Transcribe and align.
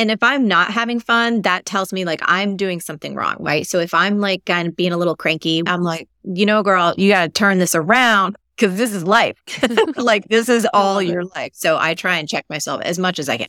And 0.00 0.10
if 0.10 0.22
I'm 0.22 0.48
not 0.48 0.70
having 0.70 0.98
fun, 0.98 1.42
that 1.42 1.66
tells 1.66 1.92
me 1.92 2.06
like 2.06 2.22
I'm 2.24 2.56
doing 2.56 2.80
something 2.80 3.14
wrong, 3.14 3.36
right? 3.38 3.66
So 3.66 3.80
if 3.80 3.92
I'm 3.92 4.18
like 4.18 4.46
kind 4.46 4.66
of 4.66 4.74
being 4.74 4.92
a 4.92 4.96
little 4.96 5.14
cranky, 5.14 5.62
I'm 5.66 5.82
like, 5.82 6.08
you 6.24 6.46
know, 6.46 6.62
girl, 6.62 6.94
you 6.96 7.10
got 7.10 7.24
to 7.24 7.28
turn 7.28 7.58
this 7.58 7.74
around 7.74 8.34
because 8.56 8.78
this 8.78 8.94
is 8.94 9.04
life. 9.04 9.36
like 9.98 10.26
this 10.28 10.48
is 10.48 10.66
all 10.72 11.02
your 11.02 11.24
life. 11.24 11.52
So 11.52 11.76
I 11.78 11.92
try 11.92 12.16
and 12.16 12.26
check 12.26 12.46
myself 12.48 12.80
as 12.80 12.98
much 12.98 13.18
as 13.18 13.28
I 13.28 13.36
can. 13.36 13.48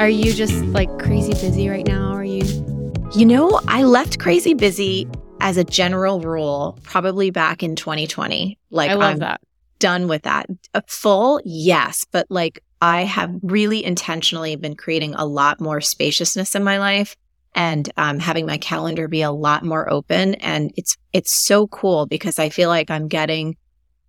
Are 0.00 0.08
you 0.08 0.32
just 0.32 0.54
like 0.68 0.88
crazy 0.98 1.34
busy 1.34 1.68
right 1.68 1.86
now? 1.86 2.12
Are 2.12 2.24
you? 2.24 2.44
You 3.14 3.26
know, 3.26 3.60
I 3.68 3.82
left 3.82 4.18
crazy 4.18 4.54
busy 4.54 5.06
as 5.40 5.56
a 5.56 5.64
general 5.64 6.20
rule 6.20 6.78
probably 6.82 7.30
back 7.30 7.62
in 7.62 7.76
2020. 7.76 8.58
Like 8.70 8.90
I 8.90 8.94
love 8.94 9.12
I'm 9.12 9.18
that. 9.18 9.40
done 9.78 10.08
with 10.08 10.22
that. 10.22 10.46
A 10.74 10.82
full, 10.86 11.40
yes, 11.44 12.06
but 12.10 12.26
like 12.30 12.62
I 12.80 13.02
have 13.02 13.34
really 13.42 13.84
intentionally 13.84 14.56
been 14.56 14.76
creating 14.76 15.14
a 15.14 15.26
lot 15.26 15.60
more 15.60 15.80
spaciousness 15.80 16.54
in 16.54 16.62
my 16.62 16.78
life 16.78 17.16
and 17.54 17.90
um, 17.96 18.18
having 18.18 18.46
my 18.46 18.58
calendar 18.58 19.08
be 19.08 19.22
a 19.22 19.32
lot 19.32 19.64
more 19.64 19.90
open. 19.90 20.34
And 20.36 20.72
it's 20.76 20.96
it's 21.12 21.32
so 21.32 21.66
cool 21.68 22.06
because 22.06 22.38
I 22.38 22.50
feel 22.50 22.68
like 22.68 22.90
I'm 22.90 23.08
getting 23.08 23.56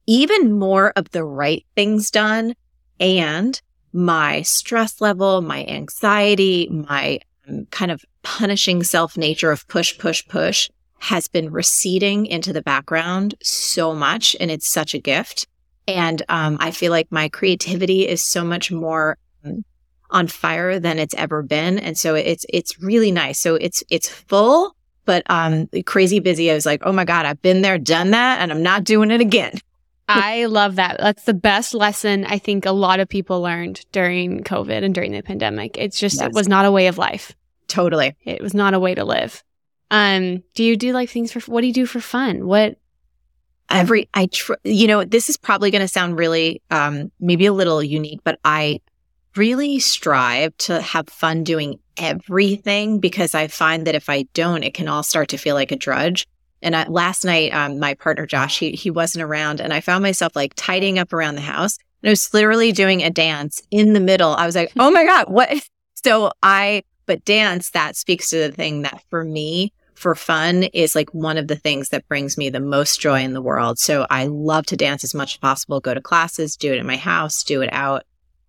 even 0.05 0.53
more 0.53 0.91
of 0.95 1.09
the 1.11 1.23
right 1.23 1.65
things 1.75 2.11
done 2.11 2.55
and 2.99 3.59
my 3.91 4.41
stress 4.43 5.01
level, 5.01 5.41
my 5.41 5.65
anxiety, 5.65 6.67
my 6.70 7.20
um, 7.48 7.65
kind 7.71 7.91
of 7.91 8.03
punishing 8.21 8.84
self 8.84 9.17
nature 9.17 9.51
of 9.51 9.67
push, 9.67 9.98
push, 9.98 10.27
push 10.27 10.70
has 10.99 11.27
been 11.27 11.52
receding 11.52 12.26
into 12.26 12.53
the 12.53 12.62
background 12.62 13.35
so 13.41 13.94
much. 13.94 14.35
And 14.40 14.52
it's 14.52 14.70
such 14.70 14.94
a 14.94 14.99
gift. 14.99 15.48
And 15.88 16.21
um, 16.29 16.57
I 16.60 16.71
feel 16.71 16.91
like 16.91 17.12
my 17.12 17.29
creativity 17.29 18.07
is 18.07 18.23
so 18.23 18.43
much 18.43 18.71
more 18.71 19.18
um, 19.43 19.63
on 20.12 20.27
fire 20.27 20.79
than 20.79 20.99
it's 20.99 21.15
ever 21.15 21.41
been. 21.41 21.79
And 21.79 21.98
so 21.98 22.15
it's, 22.15 22.46
it's 22.49 22.79
really 22.82 23.12
nice. 23.12 23.40
So 23.40 23.55
it's, 23.55 23.84
it's 23.90 24.10
full, 24.10 24.76
but 25.05 25.23
um, 25.29 25.68
crazy 25.85 26.20
busy. 26.20 26.51
I 26.51 26.54
was 26.54 26.65
like, 26.65 26.82
oh 26.85 26.91
my 26.91 27.05
God, 27.05 27.26
I've 27.26 27.41
been 27.41 27.62
there, 27.62 27.77
done 27.77 28.12
that, 28.12 28.41
and 28.41 28.51
I'm 28.51 28.62
not 28.63 28.84
doing 28.84 29.12
it 29.12 29.21
again. 29.21 29.54
I 30.07 30.45
love 30.45 30.76
that. 30.77 30.98
That's 30.99 31.23
the 31.23 31.35
best 31.35 31.76
lesson 31.76 32.26
I 32.26 32.40
think 32.40 32.66
a 32.66 32.71
lot 32.71 32.99
of 32.99 33.07
people 33.07 33.41
learned 33.41 33.85
during 33.91 34.43
COVID 34.43 34.84
and 34.84 34.93
during 34.93 35.12
the 35.12 35.21
pandemic. 35.21 35.77
It's 35.77 35.99
just, 35.99 36.18
Yes. 36.18 36.27
it 36.27 36.34
was 36.34 36.48
not 36.48 36.66
a 36.66 36.71
way 36.71 36.88
of 36.88 36.98
life. 36.98 37.35
Totally. 37.68 38.16
It 38.26 38.41
was 38.41 38.55
not 38.55 38.73
a 38.73 38.79
way 38.79 38.95
to 38.95 39.05
live. 39.05 39.43
Um, 39.91 40.43
do 40.54 40.63
you 40.63 40.77
do 40.77 40.93
like 40.93 41.09
things 41.09 41.32
for, 41.32 41.40
what 41.51 41.62
do 41.62 41.68
you 41.68 41.73
do 41.73 41.85
for 41.85 41.99
fun? 41.99 42.45
What, 42.45 42.77
every 43.70 44.09
i 44.13 44.26
tr- 44.27 44.54
you 44.63 44.87
know 44.87 45.04
this 45.04 45.29
is 45.29 45.37
probably 45.37 45.71
going 45.71 45.82
to 45.82 45.87
sound 45.87 46.18
really 46.18 46.62
um 46.71 47.12
maybe 47.20 47.45
a 47.45 47.54
little 47.54 47.84
unique 47.84 48.20
but 48.23 48.40
i 48.43 48.79
really 49.35 49.79
strive 49.79 50.55
to 50.57 50.82
have 50.82 51.07
fun 51.07 51.43
doing 51.43 51.79
everything 51.98 52.99
because 52.99 53.35
i 53.35 53.48
find 53.48 53.85
that 53.85 53.95
if 53.95 54.10
i 54.10 54.23
don't 54.34 54.63
it 54.63 54.73
can 54.73 54.87
all 54.87 55.04
start 55.04 55.29
to 55.29 55.37
feel 55.37 55.55
like 55.55 55.71
a 55.71 55.76
drudge. 55.76 56.27
And 56.62 56.76
I, 56.76 56.87
last 56.87 57.23
night 57.23 57.54
um 57.54 57.79
my 57.79 57.93
partner 57.93 58.26
josh 58.26 58.60
he, 58.60 58.71
he 58.71 58.90
wasn't 58.90 59.23
around 59.23 59.62
and 59.62 59.73
i 59.73 59.82
found 59.82 60.01
myself 60.01 60.35
like 60.35 60.54
tidying 60.55 60.99
up 60.99 61.13
around 61.13 61.35
the 61.35 61.41
house 61.41 61.77
and 62.01 62.10
i 62.10 62.12
was 62.12 62.34
literally 62.34 62.71
doing 62.71 63.01
a 63.04 63.10
dance 63.10 63.62
in 63.71 63.93
the 63.93 63.99
middle. 63.99 64.31
I 64.31 64.45
was 64.45 64.56
like 64.56 64.72
oh 64.79 64.91
my 64.91 65.06
god 65.06 65.29
what? 65.29 65.50
So 65.94 66.31
i 66.41 66.84
but 67.09 67.25
dance 67.25 67.72
that 67.72 67.96
speaks 67.96 68.29
to 68.29 68.38
the 68.38 68.52
thing 68.52 68.84
that 68.84 69.03
for 69.09 69.24
me 69.24 69.74
for 69.96 70.13
fun 70.13 70.62
is 70.66 70.94
like 70.94 71.12
one 71.12 71.40
of 71.40 71.47
the 71.47 71.56
things 71.56 71.90
that 71.90 72.07
brings 72.07 72.38
me 72.38 72.51
the 72.51 72.59
most 72.59 73.01
joy 73.01 73.22
in 73.22 73.34
the 73.34 73.41
world. 73.41 73.79
So 73.79 74.06
I 74.12 74.28
love 74.28 74.68
to 74.68 74.78
dance 74.78 75.03
as 75.03 75.16
much 75.16 75.34
as 75.34 75.38
possible, 75.38 75.79
go 75.79 75.96
to 75.96 76.01
classes, 76.01 76.56
do 76.56 76.72
it 76.72 76.78
in 76.78 76.85
my 76.85 76.97
house, 76.97 77.41
do 77.44 77.63
it 77.63 77.69
out. 77.74 78.03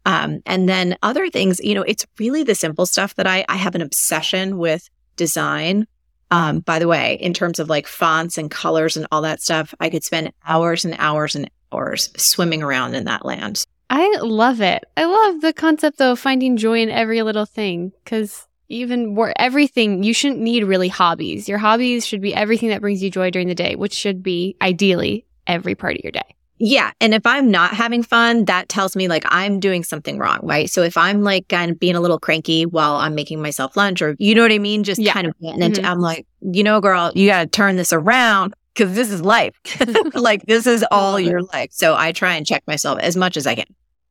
Um, 0.05 0.43
and 0.45 0.69
then 0.69 0.99
other 1.03 1.31
things, 1.31 1.59
you 1.61 1.75
know, 1.75 1.85
it's 1.85 2.07
really 2.19 2.43
the 2.43 2.55
simple 2.55 2.85
stuff 2.85 3.15
that 3.15 3.27
I, 3.27 3.47
I 3.49 3.57
have 3.57 3.75
an 3.75 3.81
obsession 3.81 4.59
with 4.59 4.91
design. 5.17 5.87
Um, 6.31 6.61
by 6.61 6.79
the 6.79 6.87
way, 6.87 7.15
in 7.15 7.33
terms 7.33 7.61
of 7.61 7.71
like 7.71 7.87
fonts 7.87 8.37
and 8.37 8.51
colors 8.51 8.99
and 8.99 9.07
all 9.11 9.23
that 9.23 9.41
stuff, 9.41 9.75
I 9.81 9.89
could 9.89 10.05
spend 10.05 10.35
hours 10.47 10.85
and 10.85 10.95
hours 10.99 11.35
and 11.35 11.51
hours 11.73 12.11
swimming 12.19 12.63
around 12.63 12.95
in 12.95 13.05
that 13.05 13.25
land. 13.25 13.65
I 13.89 14.19
love 14.21 14.61
it. 14.61 14.85
I 14.99 15.07
love 15.07 15.41
the 15.41 15.55
concept 15.55 15.97
though 15.97 16.13
of 16.13 16.19
finding 16.19 16.59
joy 16.59 16.83
in 16.83 16.91
every 16.91 17.23
little 17.23 17.47
thing 17.47 17.93
because 18.05 18.47
even 18.71 19.15
more 19.15 19.33
everything, 19.37 20.03
you 20.03 20.15
shouldn't 20.15 20.41
need 20.41 20.65
really 20.65 20.89
hobbies. 20.89 21.49
Your 21.49 21.59
hobbies 21.59 22.07
should 22.07 22.21
be 22.21 22.35
everything 22.35 22.69
that 22.71 22.81
brings 22.81 23.03
you 23.03 23.11
joy 23.11 23.31
during 23.31 23.49
the 23.49 23.55
day, 23.55 23.75
which 23.77 23.93
should 23.93 24.23
be 24.23 24.57
ideally 24.63 25.27
every 25.47 25.75
part 25.75 25.97
of 25.97 26.05
your 26.05 26.13
day. 26.13 26.37
Yeah. 26.63 26.93
And 27.01 27.15
if 27.15 27.25
I'm 27.27 27.51
not 27.51 27.73
having 27.73 28.03
fun, 28.03 28.45
that 28.45 28.69
tells 28.69 28.95
me 28.95 29.09
like 29.09 29.25
I'm 29.29 29.61
doing 29.61 29.83
something 29.83 30.19
wrong, 30.19 30.41
right? 30.43 30.69
So 30.69 30.83
if 30.83 30.97
I'm 30.97 31.23
like 31.23 31.49
kind 31.49 31.71
of 31.71 31.81
being 31.81 31.97
a 31.97 32.01
little 32.01 32.19
cranky 32.19 32.67
while 32.67 32.97
I'm 32.97 33.15
making 33.15 33.41
myself 33.41 33.77
lunch 33.79 34.03
or 34.03 34.15
you 34.19 34.35
know 34.35 34.43
what 34.43 34.53
I 34.53 34.59
mean? 34.59 34.85
Just 34.85 35.01
Yeah. 35.01 35.15
kind 35.15 35.27
of 35.27 35.35
getting 35.41 35.63
into, 35.63 35.81
Mhm. 35.81 35.87
I'm 35.87 36.01
like, 36.01 36.27
you 36.43 36.63
know, 36.63 36.81
girl, 36.83 37.13
you 37.15 37.27
got 37.29 37.41
to 37.41 37.47
turn 37.49 37.77
this 37.77 37.95
around 37.95 38.53
because 38.75 38.95
this 38.95 39.11
is 39.11 39.23
life. 39.23 39.59
like 40.15 40.45
this 40.47 40.67
is 40.67 40.85
all 40.91 41.19
your 41.19 41.41
life. 41.55 41.71
So 41.73 41.97
I 41.97 42.13
try 42.13 42.35
and 42.37 42.47
check 42.47 42.63
myself 42.67 42.99
as 43.01 43.17
much 43.17 43.39
as 43.39 43.47
I 43.47 43.55
can. 43.55 43.65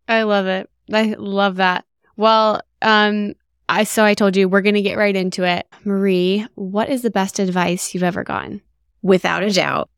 I 0.07 0.23
love 0.23 0.47
it. 0.47 0.67
I 0.91 1.13
love 1.19 1.57
that. 1.57 1.85
Well, 2.17 2.61
um, 2.81 3.35
I 3.69 3.83
so 3.83 4.03
I 4.03 4.15
told 4.15 4.35
you 4.35 4.49
we're 4.49 4.61
gonna 4.61 4.81
get 4.81 4.97
right 4.97 5.15
into 5.15 5.43
it. 5.43 5.67
Marie, 5.85 6.45
what 6.55 6.89
is 6.89 7.03
the 7.03 7.11
best 7.11 7.37
advice 7.37 7.93
you've 7.93 8.03
ever 8.03 8.23
gotten? 8.23 8.61
Without 9.03 9.43
a 9.43 9.51
doubt 9.51 9.89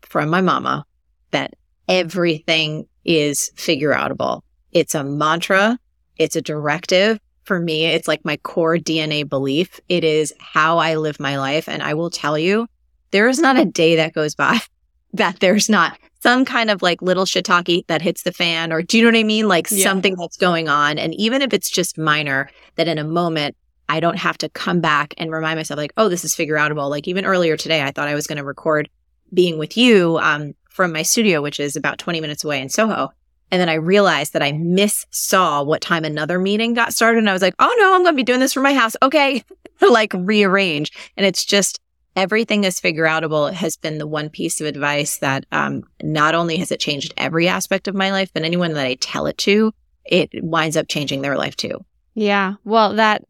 from 0.00 0.30
my 0.30 0.40
mama 0.40 0.86
that 1.30 1.54
everything 1.88 2.86
is 3.04 3.52
figure 3.54 3.92
outable. 3.92 4.40
It's 4.72 4.94
a 4.94 5.04
mantra. 5.04 5.78
It's 6.16 6.36
a 6.36 6.42
directive. 6.42 7.20
For 7.44 7.60
me, 7.60 7.84
it's 7.84 8.08
like 8.08 8.24
my 8.24 8.38
core 8.38 8.78
DNA 8.78 9.28
belief. 9.28 9.78
It 9.90 10.04
is 10.04 10.32
how 10.38 10.78
I 10.78 10.94
live 10.94 11.20
my 11.20 11.38
life. 11.38 11.68
And 11.68 11.82
I 11.82 11.94
will 11.94 12.10
tell 12.10 12.38
you, 12.38 12.66
there 13.10 13.28
is 13.28 13.38
not 13.38 13.58
a 13.58 13.66
day 13.66 13.96
that 13.96 14.14
goes 14.14 14.34
by 14.34 14.58
that 15.12 15.40
there's 15.40 15.68
not 15.68 15.98
some 16.22 16.44
kind 16.44 16.70
of 16.70 16.82
like 16.82 17.02
little 17.02 17.24
shiitake 17.24 17.86
that 17.88 18.00
hits 18.00 18.22
the 18.22 18.32
fan, 18.32 18.72
or 18.72 18.80
do 18.82 18.96
you 18.96 19.04
know 19.04 19.10
what 19.10 19.18
I 19.18 19.24
mean? 19.24 19.48
Like 19.48 19.68
Yeah. 19.70 19.82
something 19.82 20.14
that's 20.14 20.36
going 20.36 20.68
on. 20.68 20.98
And 20.98 21.14
even 21.14 21.42
if 21.42 21.52
it's 21.52 21.68
just 21.70 21.98
minor, 21.98 22.48
that 22.76 22.86
in 22.88 22.98
a 22.98 23.04
moment, 23.04 23.56
I 23.88 23.98
don't 24.00 24.18
have 24.18 24.38
to 24.38 24.48
come 24.48 24.80
back 24.80 25.14
and 25.18 25.32
remind 25.32 25.58
myself, 25.58 25.76
like, 25.76 25.92
oh, 25.96 26.08
this 26.08 26.24
is 26.24 26.34
figure 26.34 26.56
outable. 26.56 26.88
Like 26.88 27.08
even 27.08 27.24
earlier 27.24 27.56
today, 27.56 27.82
I 27.82 27.90
thought 27.90 28.08
I 28.08 28.14
was 28.14 28.26
going 28.26 28.38
to 28.38 28.44
record 28.44 28.88
being 29.34 29.58
with 29.58 29.76
you 29.76 30.18
um, 30.18 30.54
from 30.70 30.92
my 30.92 31.02
studio, 31.02 31.42
which 31.42 31.58
is 31.58 31.74
about 31.76 31.98
20 31.98 32.20
minutes 32.20 32.44
away 32.44 32.60
in 32.60 32.68
Soho. 32.68 33.12
And 33.50 33.60
then 33.60 33.68
I 33.68 33.74
realized 33.74 34.32
that 34.32 34.42
I 34.42 34.52
missaw 34.52 35.66
what 35.66 35.82
time 35.82 36.04
another 36.04 36.38
meeting 36.38 36.72
got 36.72 36.94
started. 36.94 37.18
And 37.18 37.28
I 37.28 37.34
was 37.34 37.42
like, 37.42 37.54
oh 37.58 37.76
no, 37.80 37.94
I'm 37.94 38.02
going 38.02 38.14
to 38.14 38.16
be 38.16 38.22
doing 38.22 38.40
this 38.40 38.54
from 38.54 38.62
my 38.62 38.72
house. 38.72 38.96
Okay. 39.02 39.44
like 39.82 40.14
rearrange. 40.14 40.90
And 41.18 41.26
it's 41.26 41.44
just 41.44 41.80
everything 42.16 42.64
is 42.64 42.80
figure 42.80 43.04
outable 43.04 43.52
has 43.52 43.76
been 43.76 43.98
the 43.98 44.06
one 44.06 44.28
piece 44.28 44.60
of 44.60 44.66
advice 44.66 45.18
that 45.18 45.46
um, 45.52 45.84
not 46.02 46.34
only 46.34 46.56
has 46.58 46.70
it 46.70 46.80
changed 46.80 47.14
every 47.16 47.48
aspect 47.48 47.88
of 47.88 47.94
my 47.94 48.10
life, 48.10 48.30
but 48.32 48.42
anyone 48.42 48.74
that 48.74 48.86
I 48.86 48.94
tell 48.94 49.26
it 49.26 49.38
to, 49.38 49.72
it 50.04 50.30
winds 50.34 50.76
up 50.76 50.88
changing 50.88 51.22
their 51.22 51.36
life 51.36 51.56
too. 51.56 51.84
Yeah. 52.14 52.54
Well, 52.64 52.94
that, 52.94 53.24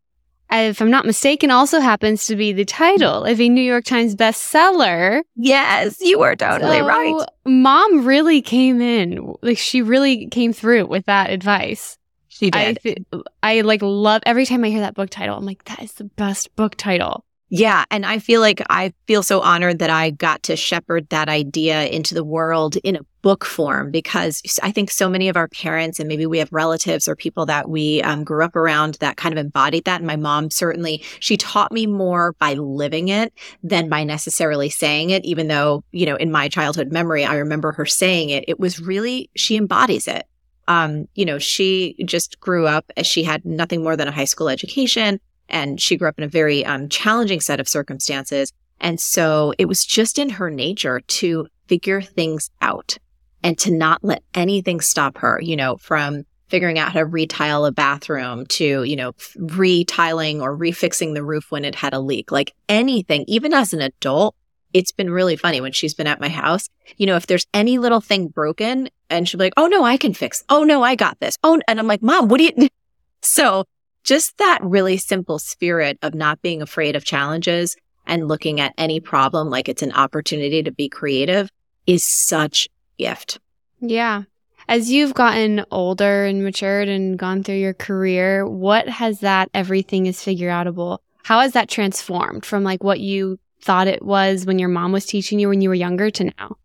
if 0.51 0.83
I'm 0.83 0.91
not 0.91 1.07
mistaken, 1.07 1.51
also 1.51 1.81
happens 1.81 2.27
to 2.27 2.37
be 2.37 2.53
the 2.53 2.65
title 2.65 3.25
of 3.25 3.41
a 3.41 3.49
New 3.49 3.63
York 3.63 3.85
Times 3.85 4.15
bestseller. 4.15 5.23
Yes, 5.37 5.99
you 6.01 6.19
were 6.19 6.37
totally 6.37 6.79
So, 6.79 6.87
right. 6.87 7.27
Mom 7.47 8.05
really 8.05 8.43
came 8.43 8.81
in, 8.81 9.35
like 9.43 9.59
she 9.59 9.83
really 9.83 10.27
came 10.27 10.53
through 10.53 10.87
with 10.87 11.07
that 11.07 11.31
advice. 11.31 11.97
She 12.29 12.51
I, 12.53 12.73
did. 12.73 12.83
th- 12.83 13.25
I 13.43 13.61
like 13.61 13.83
love 13.83 14.23
every 14.27 14.47
time 14.47 14.65
I 14.65 14.69
hear 14.69 14.81
that 14.81 14.95
book 14.95 15.11
title. 15.11 15.37
I'm 15.37 15.47
like, 15.47 15.65
that 15.67 15.83
is 15.83 15.93
the 15.93 16.05
best 16.05 16.55
book 16.57 16.75
title. 16.77 17.25
Yeah. 17.55 17.85
And 17.91 18.07
I 18.07 18.19
feel 18.19 18.41
like 18.41 18.63
I 18.71 18.95
feel 19.07 19.23
so 19.23 19.43
honored 19.43 19.79
that 19.81 19.91
I 19.91 20.09
got 20.09 20.43
to 20.45 20.57
shepherd 20.57 21.11
that 21.11 21.29
idea 21.29 21.85
into 21.85 22.15
the 22.15 22.25
world 22.25 22.77
in 22.77 22.97
a 22.97 23.05
book 23.21 23.45
form 23.45 23.91
because 23.91 24.41
I 24.63 24.73
think 24.73 24.91
so 24.91 25.11
many 25.11 25.29
of 25.29 25.37
our 25.37 25.49
parents 25.49 26.01
and 26.01 26.09
maybe 26.09 26.25
we 26.25 26.39
have 26.39 26.51
relatives 26.51 27.07
or 27.07 27.15
people 27.15 27.45
that 27.45 27.69
we 27.69 28.01
um, 28.01 28.25
grew 28.25 28.43
up 28.43 28.57
around 28.57 28.95
that 29.01 29.19
kind 29.19 29.35
of 29.35 29.45
embodied 29.45 29.85
that. 29.85 30.01
And 30.01 30.07
my 30.07 30.17
mom 30.17 30.49
certainly, 30.51 31.05
she 31.21 31.37
taught 31.37 31.73
me 31.73 31.87
more 31.87 32.33
by 32.39 32.55
living 32.55 33.09
it 33.09 33.35
than 33.63 33.91
by 33.91 34.03
necessarily 34.03 34.71
saying 34.71 35.11
it, 35.11 35.23
even 35.27 35.49
though, 35.49 35.85
you 35.93 36.07
know, 36.07 36.17
in 36.17 36.33
my 36.33 36.49
childhood 36.49 36.91
memory, 36.91 37.23
I 37.23 37.35
remember 37.35 37.73
her 37.73 37.85
saying 37.85 38.31
it. 38.31 38.47
It 38.49 38.59
was 38.59 38.81
really, 38.81 39.29
she 39.37 39.59
embodies 39.59 40.09
it. 40.09 40.27
Um, 40.69 41.07
you 41.15 41.27
know, 41.27 41.39
she 41.39 41.97
just 42.07 42.41
grew 42.41 42.67
up 42.67 42.91
as 42.97 43.07
she 43.07 43.25
had 43.25 43.45
nothing 43.45 43.83
more 43.83 43.95
than 43.95 44.09
a 44.09 44.13
high 44.13 44.25
school 44.25 44.49
education 44.49 45.21
and 45.53 45.81
she 45.81 45.97
grew 45.97 46.09
up 46.09 46.19
in 46.19 46.25
a 46.25 46.29
very 46.29 46.65
um, 46.65 46.89
challenging 46.89 47.41
set 47.41 47.61
of 47.61 47.69
circumstances. 47.69 48.53
And 48.81 48.99
so 48.99 49.55
it 49.59 49.67
was 49.67 49.85
just 49.85 50.19
in 50.19 50.31
her 50.31 50.51
nature 50.51 51.01
to 51.01 51.47
figure 51.69 52.01
things 52.01 52.51
out 52.61 52.99
and 53.45 53.57
to 53.59 53.71
not 53.71 54.03
let 54.03 54.23
anything 54.35 54.81
stop 54.81 55.19
her, 55.19 55.39
you 55.41 55.55
know, 55.55 55.77
from 55.77 56.25
figuring 56.49 56.79
out 56.79 56.93
how 56.93 56.99
to 56.99 57.07
retile 57.07 57.65
a 57.65 57.73
bathroom 57.73 58.45
to, 58.47 58.83
you 58.83 58.97
know, 58.97 59.13
retiling 59.37 60.43
or 60.43 60.57
refixing 60.57 61.15
the 61.15 61.25
roof 61.25 61.51
when 61.51 61.65
it 61.65 61.75
had 61.75 61.95
a 61.95 62.01
leak, 62.01 62.33
like 62.33 62.53
anything, 62.69 63.25
even 63.27 63.55
as 63.55 63.73
an 63.73 63.81
adult, 63.81 64.35
it's 64.73 64.93
been 64.93 65.11
really 65.11 65.37
funny 65.37 65.61
when 65.61 65.73
she's 65.73 65.95
been 65.95 66.07
at 66.07 66.21
my 66.21 66.29
house. 66.29 66.69
You 66.97 67.07
know, 67.07 67.17
if 67.17 67.27
there's 67.27 67.47
any 67.55 67.79
little 67.79 68.01
thing 68.01 68.29
broken 68.29 68.89
and 69.11 69.29
she'll 69.29 69.39
be 69.39 69.45
like, 69.45 69.55
Oh 69.57 69.67
no, 69.67 69.85
I 69.85 69.97
can 69.97 70.15
fix. 70.15 70.45
Oh 70.49 70.65
no, 70.65 70.83
I 70.83 70.95
got 70.95 71.21
this. 71.21 71.37
Oh, 71.43 71.61
and 71.69 71.79
I'm 71.79 71.87
like, 71.87 72.03
mom, 72.03 72.29
what 72.29 72.39
do 72.39 72.45
you? 72.45 72.69
So 73.25 73.67
just 74.03 74.37
that 74.39 74.59
really 74.63 74.97
simple 74.97 75.39
spirit 75.39 75.99
of 76.03 76.15
not 76.15 76.43
being 76.43 76.63
afraid 76.63 76.97
of 76.97 77.05
challenges 77.05 77.77
and 78.07 78.29
looking 78.29 78.61
at 78.61 78.75
any 78.77 79.01
problem 79.01 79.49
like 79.49 79.69
it's 79.69 79.83
an 79.83 79.93
opportunity 79.93 80.63
to 80.63 80.73
be 80.73 80.89
creative 80.89 81.51
is 81.87 82.05
such 82.05 82.69
a 82.99 83.03
gift. 83.03 83.39
Yeah. 83.81 84.25
As 84.69 84.91
you've 84.91 85.15
gotten 85.15 85.65
older 85.71 86.25
and 86.25 86.45
matured 86.45 86.89
and 86.89 87.19
gone 87.19 87.43
through 87.43 87.57
your 87.57 87.75
career, 87.75 88.47
what 88.47 88.89
has 88.89 89.21
that 89.21 89.51
everything 89.55 90.07
is 90.07 90.23
figure 90.23 90.51
outable? 90.51 90.99
How 91.25 91.41
has 91.41 91.53
that 91.53 91.69
transformed 91.69 92.45
from 92.45 92.65
like 92.65 92.83
what 92.83 93.01
you 93.01 93.39
thought 93.61 93.89
it 93.89 94.05
was 94.05 94.47
when 94.47 94.59
your 94.59 94.69
mom 94.69 94.93
was 94.93 95.07
teaching 95.07 95.39
you 95.39 95.49
when 95.49 95.61
you 95.61 95.69
were 95.69 95.75
younger 95.75 96.11
to 96.11 96.25
now? 96.25 96.57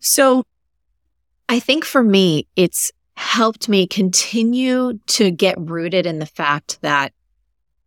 So 0.00 0.44
I 1.48 1.60
think 1.60 1.84
for 1.84 2.02
me, 2.02 2.46
it's 2.56 2.92
helped 3.16 3.68
me 3.68 3.86
continue 3.86 4.98
to 5.06 5.30
get 5.30 5.58
rooted 5.58 6.06
in 6.06 6.18
the 6.18 6.26
fact 6.26 6.80
that 6.82 7.12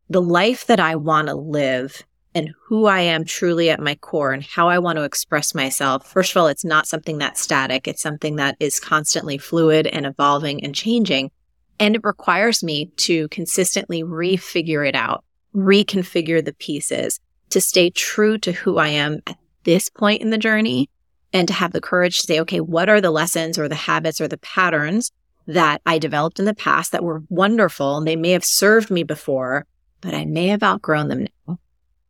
the 0.10 0.22
life 0.22 0.66
that 0.68 0.80
I 0.80 0.96
want 0.96 1.28
to 1.28 1.36
live 1.36 2.04
and 2.34 2.54
who 2.66 2.86
I 2.86 3.00
am 3.00 3.26
truly 3.26 3.70
at 3.70 3.80
my 3.80 3.96
core 3.96 4.32
and 4.32 4.44
how 4.44 4.70
I 4.70 4.80
want 4.80 4.98
to 4.98 5.04
express 5.04 5.56
myself. 5.56 6.08
First 6.08 6.32
of 6.32 6.38
all, 6.38 6.48
it's 6.48 6.64
not 6.64 6.88
something 6.88 7.18
that's 7.18 7.42
static. 7.42 7.88
It's 7.88 8.02
something 8.02 8.36
that 8.36 8.56
is 8.60 8.80
constantly 8.80 9.38
fluid 9.38 9.88
and 9.88 10.06
evolving 10.06 10.64
and 10.64 10.76
changing. 10.76 11.32
And 11.80 11.96
it 11.96 12.04
requires 12.04 12.64
me 12.64 12.92
to 12.98 13.28
consistently 13.30 14.04
refigure 14.04 14.88
it 14.88 14.96
out, 14.96 15.24
reconfigure 15.56 16.44
the 16.44 16.54
pieces 16.54 17.20
to 17.50 17.62
stay 17.62 17.90
true 17.90 18.38
to 18.40 18.52
who 18.52 18.78
I 18.78 18.90
am 18.90 19.22
at 19.26 19.38
this 19.64 19.90
point 19.90 20.22
in 20.22 20.30
the 20.30 20.38
journey 20.38 20.90
and 21.38 21.48
to 21.48 21.54
have 21.54 21.72
the 21.72 21.80
courage 21.80 22.18
to 22.18 22.26
say, 22.26 22.40
okay, 22.40 22.60
what 22.60 22.90
are 22.90 23.00
the 23.00 23.12
lessons 23.12 23.60
or 23.60 23.70
the 23.70 23.76
habits 23.76 24.20
or 24.20 24.28
the 24.28 24.40
patterns 24.40 25.12
that 25.46 25.84
I 25.86 26.00
developed 26.00 26.40
in 26.40 26.46
the 26.46 26.56
past 26.56 26.92
that 26.94 27.04
were 27.04 27.22
wonderful 27.30 27.96
and 27.96 28.08
they 28.08 28.16
may 28.16 28.32
have 28.32 28.44
served 28.44 28.90
me 28.90 29.04
before, 29.04 29.68
but 30.02 30.16
I 30.16 30.26
may 30.26 30.48
have 30.48 30.64
outgrown 30.64 31.10
them 31.10 31.28
now. 31.48 31.60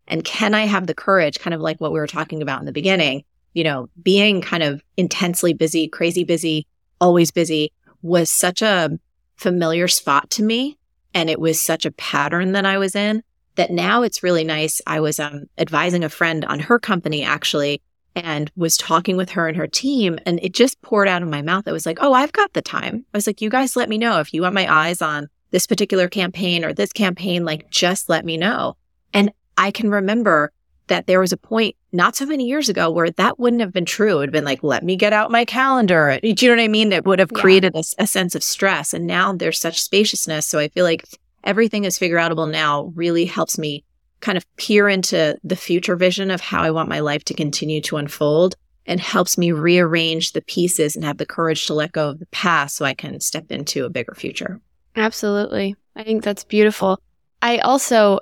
And 0.07 0.23
can 0.23 0.53
I 0.53 0.61
have 0.61 0.87
the 0.87 0.95
courage, 0.95 1.39
kind 1.39 1.53
of 1.53 1.59
like 1.59 1.81
what 1.81 1.91
we 1.91 1.99
were 1.99 2.07
talking 2.07 2.41
about 2.41 2.61
in 2.61 2.65
the 2.65 2.71
beginning, 2.71 3.25
you 3.53 3.65
know, 3.65 3.89
being 4.01 4.41
kind 4.41 4.63
of 4.63 4.81
intensely 4.95 5.53
busy, 5.53 5.89
crazy 5.89 6.23
busy, 6.23 6.65
always 7.01 7.29
busy 7.29 7.73
was 8.01 8.31
such 8.31 8.61
a 8.61 8.97
familiar 9.35 9.89
spot 9.89 10.29
to 10.29 10.43
me. 10.43 10.77
And 11.13 11.29
it 11.29 11.41
was 11.41 11.61
such 11.61 11.85
a 11.85 11.91
pattern 11.91 12.53
that 12.53 12.65
I 12.65 12.77
was 12.77 12.95
in 12.95 13.23
that 13.55 13.71
now 13.71 14.03
it's 14.03 14.23
really 14.23 14.45
nice. 14.45 14.79
I 14.87 15.01
was 15.01 15.19
um, 15.19 15.47
advising 15.57 16.05
a 16.05 16.09
friend 16.09 16.45
on 16.45 16.61
her 16.61 16.79
company 16.79 17.25
actually 17.25 17.81
and 18.17 18.51
was 18.55 18.77
talking 18.77 19.15
with 19.15 19.29
her 19.29 19.47
and 19.47 19.55
her 19.55 19.67
team. 19.67 20.17
And 20.25 20.39
it 20.41 20.53
just 20.53 20.81
poured 20.81 21.07
out 21.07 21.21
of 21.21 21.29
my 21.29 21.43
mouth. 21.43 21.67
I 21.67 21.71
was 21.71 21.85
like, 21.85 21.99
oh, 22.01 22.13
I've 22.13 22.33
got 22.33 22.53
the 22.53 22.61
time. 22.63 23.05
I 23.13 23.17
was 23.17 23.27
like, 23.27 23.41
you 23.41 23.49
guys 23.49 23.75
let 23.75 23.89
me 23.89 23.97
know 23.97 24.19
if 24.19 24.33
you 24.33 24.41
want 24.41 24.55
my 24.55 24.71
eyes 24.71 25.01
on 25.01 25.29
this 25.51 25.67
particular 25.67 26.09
campaign 26.09 26.65
or 26.65 26.73
this 26.73 26.91
campaign, 26.91 27.45
like 27.45 27.69
just 27.69 28.09
let 28.09 28.25
me 28.25 28.35
know. 28.35 28.75
And 29.13 29.31
I 29.55 29.71
can 29.71 29.91
remember 29.91 30.51
that 30.87 31.05
there 31.05 31.19
was 31.19 31.31
a 31.31 31.37
point 31.37 31.75
not 31.91 32.15
so 32.15 32.25
many 32.25 32.45
years 32.45 32.69
ago 32.69 32.89
where 32.89 33.11
that 33.11 33.39
wouldn't 33.39 33.61
have 33.61 33.73
been 33.73 33.85
true. 33.85 34.13
It 34.13 34.15
would 34.15 34.29
have 34.29 34.33
been 34.33 34.45
like, 34.45 34.63
let 34.63 34.83
me 34.83 34.95
get 34.95 35.13
out 35.13 35.31
my 35.31 35.45
calendar. 35.45 36.19
Do 36.21 36.27
you 36.27 36.49
know 36.49 36.55
what 36.55 36.63
I 36.63 36.67
mean? 36.67 36.91
It 36.91 37.05
would 37.05 37.19
have 37.19 37.33
created 37.33 37.73
yeah. 37.75 37.81
a, 37.99 38.03
a, 38.03 38.07
sense 38.07 38.35
of 38.35 38.43
stress. 38.43 38.93
And 38.93 39.05
now 39.05 39.33
there's 39.33 39.59
such 39.59 39.81
spaciousness. 39.81 40.45
So 40.45 40.59
I 40.59 40.69
feel 40.69 40.85
like 40.85 41.05
everything 41.43 41.83
is 41.83 41.97
figure 41.97 42.17
outable 42.17 42.49
now 42.49 42.91
really 42.95 43.25
helps 43.25 43.57
me 43.57 43.83
kind 44.19 44.37
of 44.37 44.45
peer 44.57 44.89
into 44.89 45.37
the 45.43 45.55
future 45.55 45.95
vision 45.95 46.31
of 46.31 46.41
how 46.41 46.61
I 46.61 46.71
want 46.71 46.89
my 46.89 46.99
life 46.99 47.23
to 47.25 47.33
continue 47.33 47.81
to 47.81 47.97
unfold 47.97 48.55
and 48.85 48.99
helps 48.99 49.37
me 49.37 49.51
rearrange 49.51 50.31
the 50.31 50.41
pieces 50.41 50.95
and 50.95 51.03
have 51.05 51.17
the 51.17 51.25
courage 51.25 51.67
to 51.67 51.73
let 51.73 51.91
go 51.91 52.09
of 52.09 52.19
the 52.19 52.25
past 52.27 52.75
so 52.75 52.85
I 52.85 52.93
can 52.93 53.19
step 53.19 53.51
into 53.51 53.85
a 53.85 53.89
bigger 53.89 54.15
future. 54.15 54.61
Absolutely. 54.95 55.75
I 55.95 56.03
think 56.03 56.23
that's 56.23 56.43
beautiful. 56.43 56.99
I 57.41 57.59
also, 57.59 58.19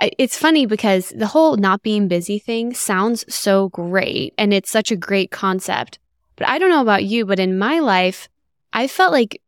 it's 0.00 0.36
funny 0.36 0.66
because 0.66 1.10
the 1.10 1.26
whole 1.26 1.56
not 1.56 1.82
being 1.82 2.08
busy 2.08 2.38
thing 2.38 2.74
sounds 2.74 3.24
so 3.32 3.68
great 3.70 4.34
and 4.36 4.52
it's 4.52 4.70
such 4.70 4.90
a 4.90 4.96
great 4.96 5.30
concept. 5.30 5.98
But 6.36 6.48
I 6.48 6.58
don't 6.58 6.70
know 6.70 6.82
about 6.82 7.04
you, 7.04 7.24
but 7.24 7.38
in 7.38 7.58
my 7.58 7.78
life, 7.78 8.28
I 8.72 8.86
felt 8.86 9.12
like 9.12 9.40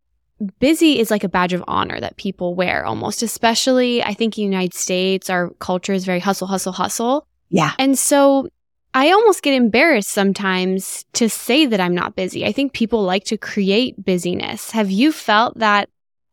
busy 0.59 0.99
is 0.99 1.11
like 1.11 1.25
a 1.25 1.29
badge 1.29 1.53
of 1.53 1.65
honor 1.69 2.01
that 2.01 2.17
people 2.17 2.55
wear 2.55 2.85
almost, 2.85 3.23
especially 3.23 4.03
I 4.03 4.15
think 4.15 4.39
United 4.39 4.75
States, 4.75 5.31
our 5.31 5.51
culture 5.59 5.93
is 5.93 6.05
very 6.05 6.21
hustle, 6.21 6.47
hustle, 6.47 6.73
hustle. 6.73 7.27
Yeah. 7.51 7.73
And 7.79 7.99
so 7.99 8.49
I 8.95 9.11
almost 9.11 9.43
get 9.43 9.55
embarrassed 9.55 10.11
sometimes 10.11 11.05
to 11.15 11.29
say 11.29 11.67
that 11.67 11.81
I'm 11.81 11.95
not 11.95 12.17
busy. 12.17 12.45
I 12.45 12.53
think 12.53 12.73
people 12.73 13.03
like 13.03 13.25
to 13.25 13.37
create 13.37 14.05
busyness. 14.05 14.71
Have 14.71 14.91
you 14.91 15.13
felt 15.13 15.59
that 15.59 15.89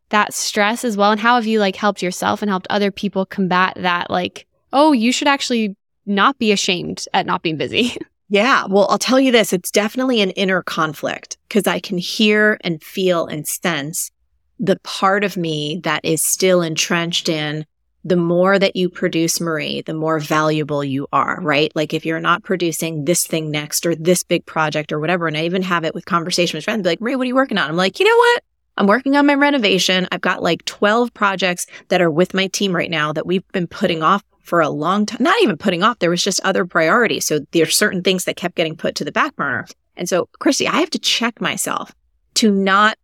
that 0.10 0.34
stress 0.34 0.86
as 0.86 0.96
well 0.96 1.12
and 1.12 1.20
how 1.20 1.36
have 1.36 1.46
you 1.46 1.60
like 1.60 1.76
helped 1.76 2.02
yourself 2.02 2.42
and 2.42 2.50
helped 2.50 2.68
other 2.70 2.92
people 2.92 3.26
combat 3.26 3.74
that 3.76 4.10
like 4.10 4.46
oh, 4.74 4.92
you 4.92 5.12
should 5.12 5.28
actually 5.28 5.76
not 6.06 6.38
be 6.38 6.52
ashamed 6.52 7.06
at 7.14 7.26
not 7.26 7.42
being 7.42 7.58
busy? 7.58 7.98
Yeah. 8.30 8.66
Well, 8.68 8.88
I'll 8.90 8.98
tell 8.98 9.20
you 9.20 9.32
this. 9.32 9.54
It's 9.54 9.72
definitely 9.72 10.22
an 10.22 10.32
inner 10.32 10.62
conflict 10.62 11.38
because 11.48 11.66
I 11.66 11.80
can 11.80 11.98
hear 11.98 12.58
and 12.62 12.84
feel 12.84 13.26
and 13.26 13.48
sense 13.48 14.12
the 14.60 14.80
part 14.84 15.24
of 15.24 15.38
me 15.38 15.80
that 15.84 16.04
is 16.04 16.24
still 16.24 16.62
entrenched 16.62 17.30
in 17.30 17.66
the 18.04 18.16
more 18.16 18.58
that 18.58 18.76
you 18.76 18.90
produce, 18.90 19.42
Marie, 19.42 19.82
the 19.82 19.94
more 19.94 20.20
valuable 20.20 20.84
you 20.84 21.08
are, 21.12 21.40
right? 21.42 21.72
Like 21.76 21.94
if 21.94 22.06
you're 22.06 22.22
not 22.22 22.44
producing 22.44 23.04
this 23.04 23.28
thing 23.28 23.52
next 23.52 23.86
or 23.86 23.96
this 23.96 24.24
big 24.24 24.46
project 24.46 24.94
or 24.94 25.00
whatever. 25.00 25.28
And 25.28 25.36
I 25.36 25.44
even 25.44 25.62
have 25.62 25.84
it 25.84 25.94
with 25.94 26.06
conversation 26.06 26.58
with 26.58 26.64
friends, 26.64 26.86
like, 26.86 27.02
Marie, 27.02 27.18
what 27.18 27.24
are 27.24 27.28
you 27.28 27.36
working 27.36 27.58
on? 27.58 27.70
I'm 27.70 27.76
like, 27.76 28.00
you 28.00 28.06
know 28.06 28.18
what? 28.18 28.44
I'm 28.78 28.88
working 28.88 29.18
on 29.18 29.26
my 29.26 29.34
renovation. 29.34 30.08
I've 30.12 30.22
got 30.22 30.42
like 30.42 30.64
12 30.66 31.14
projects 31.14 31.66
that 31.90 32.02
are 32.02 32.12
with 32.12 32.34
my 32.34 32.48
team 32.48 32.74
right 32.74 32.90
now 32.90 33.12
that 33.12 33.26
we've 33.26 33.48
been 33.52 33.68
putting 33.68 34.04
off 34.04 34.24
for 34.48 34.62
a 34.62 34.70
long 34.70 35.06
time, 35.06 35.22
not 35.22 35.42
even 35.42 35.58
putting 35.58 35.84
off. 35.84 36.00
There 36.00 36.10
was 36.10 36.24
just 36.24 36.40
other 36.44 36.66
priorities. 36.66 37.26
So 37.26 37.40
there's 37.52 37.78
certain 37.78 38.02
things 38.02 38.24
that 38.26 38.38
kept 38.38 38.56
getting 38.56 38.78
put 38.78 38.96
to 38.96 39.06
the 39.06 39.12
back 39.12 39.36
burner. 39.36 39.68
And 39.98 40.08
so, 40.08 40.30
Christie, 40.40 40.68
I 40.68 40.80
have 40.80 40.90
to 40.92 41.00
check 41.00 41.42
myself 41.42 41.94
to 42.36 42.52
not 42.52 42.98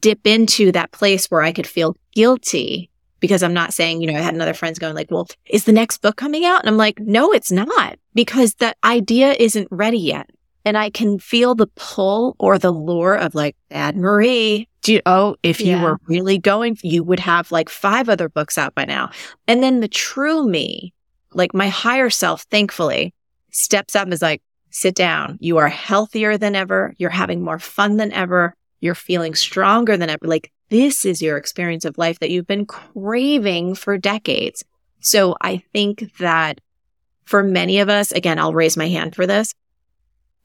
dip 0.00 0.26
into 0.26 0.72
that 0.72 0.90
place 0.90 1.26
where 1.26 1.42
I 1.42 1.52
could 1.52 1.66
feel 1.66 1.96
guilty 2.12 2.90
because 3.20 3.42
I'm 3.42 3.54
not 3.54 3.72
saying, 3.72 4.00
you 4.00 4.10
know, 4.10 4.18
I 4.18 4.22
had 4.22 4.34
another 4.34 4.54
friends 4.54 4.78
going 4.78 4.94
like, 4.94 5.10
well, 5.10 5.28
is 5.46 5.64
the 5.64 5.72
next 5.72 5.98
book 5.98 6.16
coming 6.16 6.44
out? 6.44 6.60
And 6.60 6.68
I'm 6.68 6.76
like, 6.76 6.98
no, 6.98 7.32
it's 7.32 7.52
not 7.52 7.98
because 8.14 8.54
the 8.54 8.74
idea 8.84 9.34
isn't 9.38 9.68
ready 9.70 9.98
yet. 9.98 10.28
And 10.66 10.76
I 10.76 10.90
can 10.90 11.20
feel 11.20 11.54
the 11.54 11.68
pull 11.76 12.34
or 12.40 12.58
the 12.58 12.72
lure 12.72 13.14
of 13.14 13.36
like, 13.36 13.54
Bad 13.70 13.96
Marie, 13.96 14.68
do 14.82 14.94
you, 14.94 15.00
oh, 15.06 15.36
if 15.44 15.60
you 15.60 15.76
yeah. 15.76 15.82
were 15.82 15.98
really 16.08 16.38
going, 16.38 16.76
you 16.82 17.04
would 17.04 17.20
have 17.20 17.52
like 17.52 17.68
five 17.68 18.08
other 18.08 18.28
books 18.28 18.58
out 18.58 18.74
by 18.74 18.84
now. 18.84 19.10
And 19.46 19.62
then 19.62 19.78
the 19.78 19.86
true 19.86 20.44
me, 20.44 20.92
like 21.32 21.54
my 21.54 21.68
higher 21.68 22.10
self, 22.10 22.42
thankfully 22.50 23.14
steps 23.52 23.94
up 23.94 24.04
and 24.04 24.12
is 24.12 24.22
like, 24.22 24.42
sit 24.70 24.96
down. 24.96 25.38
You 25.40 25.58
are 25.58 25.68
healthier 25.68 26.36
than 26.36 26.56
ever. 26.56 26.94
You're 26.98 27.10
having 27.10 27.42
more 27.42 27.60
fun 27.60 27.96
than 27.96 28.12
ever. 28.12 28.52
You're 28.80 28.96
feeling 28.96 29.36
stronger 29.36 29.96
than 29.96 30.10
ever. 30.10 30.26
Like 30.26 30.50
this 30.68 31.04
is 31.04 31.22
your 31.22 31.36
experience 31.36 31.84
of 31.84 31.96
life 31.96 32.18
that 32.18 32.30
you've 32.30 32.48
been 32.48 32.66
craving 32.66 33.76
for 33.76 33.96
decades. 33.98 34.64
So 34.98 35.36
I 35.40 35.58
think 35.72 36.16
that 36.18 36.60
for 37.24 37.44
many 37.44 37.78
of 37.78 37.88
us, 37.88 38.10
again, 38.10 38.40
I'll 38.40 38.52
raise 38.52 38.76
my 38.76 38.88
hand 38.88 39.14
for 39.14 39.28
this. 39.28 39.54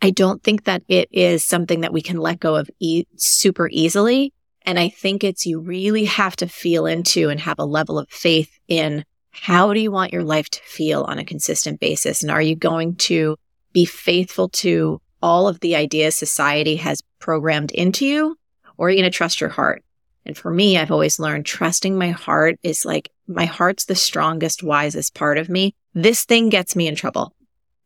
I 0.01 0.09
don't 0.09 0.43
think 0.43 0.63
that 0.63 0.83
it 0.87 1.09
is 1.11 1.45
something 1.45 1.81
that 1.81 1.93
we 1.93 2.01
can 2.01 2.17
let 2.17 2.39
go 2.39 2.55
of 2.55 2.69
e- 2.79 3.05
super 3.17 3.69
easily. 3.71 4.33
And 4.63 4.79
I 4.79 4.89
think 4.89 5.23
it's 5.23 5.45
you 5.45 5.59
really 5.59 6.05
have 6.05 6.35
to 6.37 6.47
feel 6.47 6.85
into 6.85 7.29
and 7.29 7.39
have 7.39 7.59
a 7.59 7.65
level 7.65 7.99
of 7.99 8.09
faith 8.09 8.59
in 8.67 9.05
how 9.31 9.73
do 9.73 9.79
you 9.79 9.91
want 9.91 10.13
your 10.13 10.23
life 10.23 10.49
to 10.49 10.61
feel 10.63 11.03
on 11.03 11.17
a 11.17 11.25
consistent 11.25 11.79
basis? 11.79 12.21
And 12.21 12.31
are 12.31 12.41
you 12.41 12.55
going 12.55 12.95
to 12.95 13.37
be 13.73 13.85
faithful 13.85 14.49
to 14.49 15.01
all 15.21 15.47
of 15.47 15.59
the 15.61 15.75
ideas 15.75 16.15
society 16.15 16.75
has 16.77 17.01
programmed 17.19 17.71
into 17.71 18.05
you? 18.05 18.37
Or 18.77 18.87
are 18.87 18.89
you 18.91 18.97
going 18.97 19.11
to 19.11 19.15
trust 19.15 19.39
your 19.39 19.49
heart? 19.49 19.83
And 20.25 20.37
for 20.37 20.51
me, 20.51 20.77
I've 20.77 20.91
always 20.91 21.19
learned 21.19 21.45
trusting 21.45 21.97
my 21.97 22.09
heart 22.09 22.59
is 22.61 22.85
like 22.85 23.09
my 23.27 23.45
heart's 23.45 23.85
the 23.85 23.95
strongest, 23.95 24.63
wisest 24.63 25.13
part 25.15 25.37
of 25.37 25.49
me. 25.49 25.75
This 25.93 26.25
thing 26.25 26.49
gets 26.49 26.75
me 26.75 26.87
in 26.87 26.95
trouble. 26.95 27.33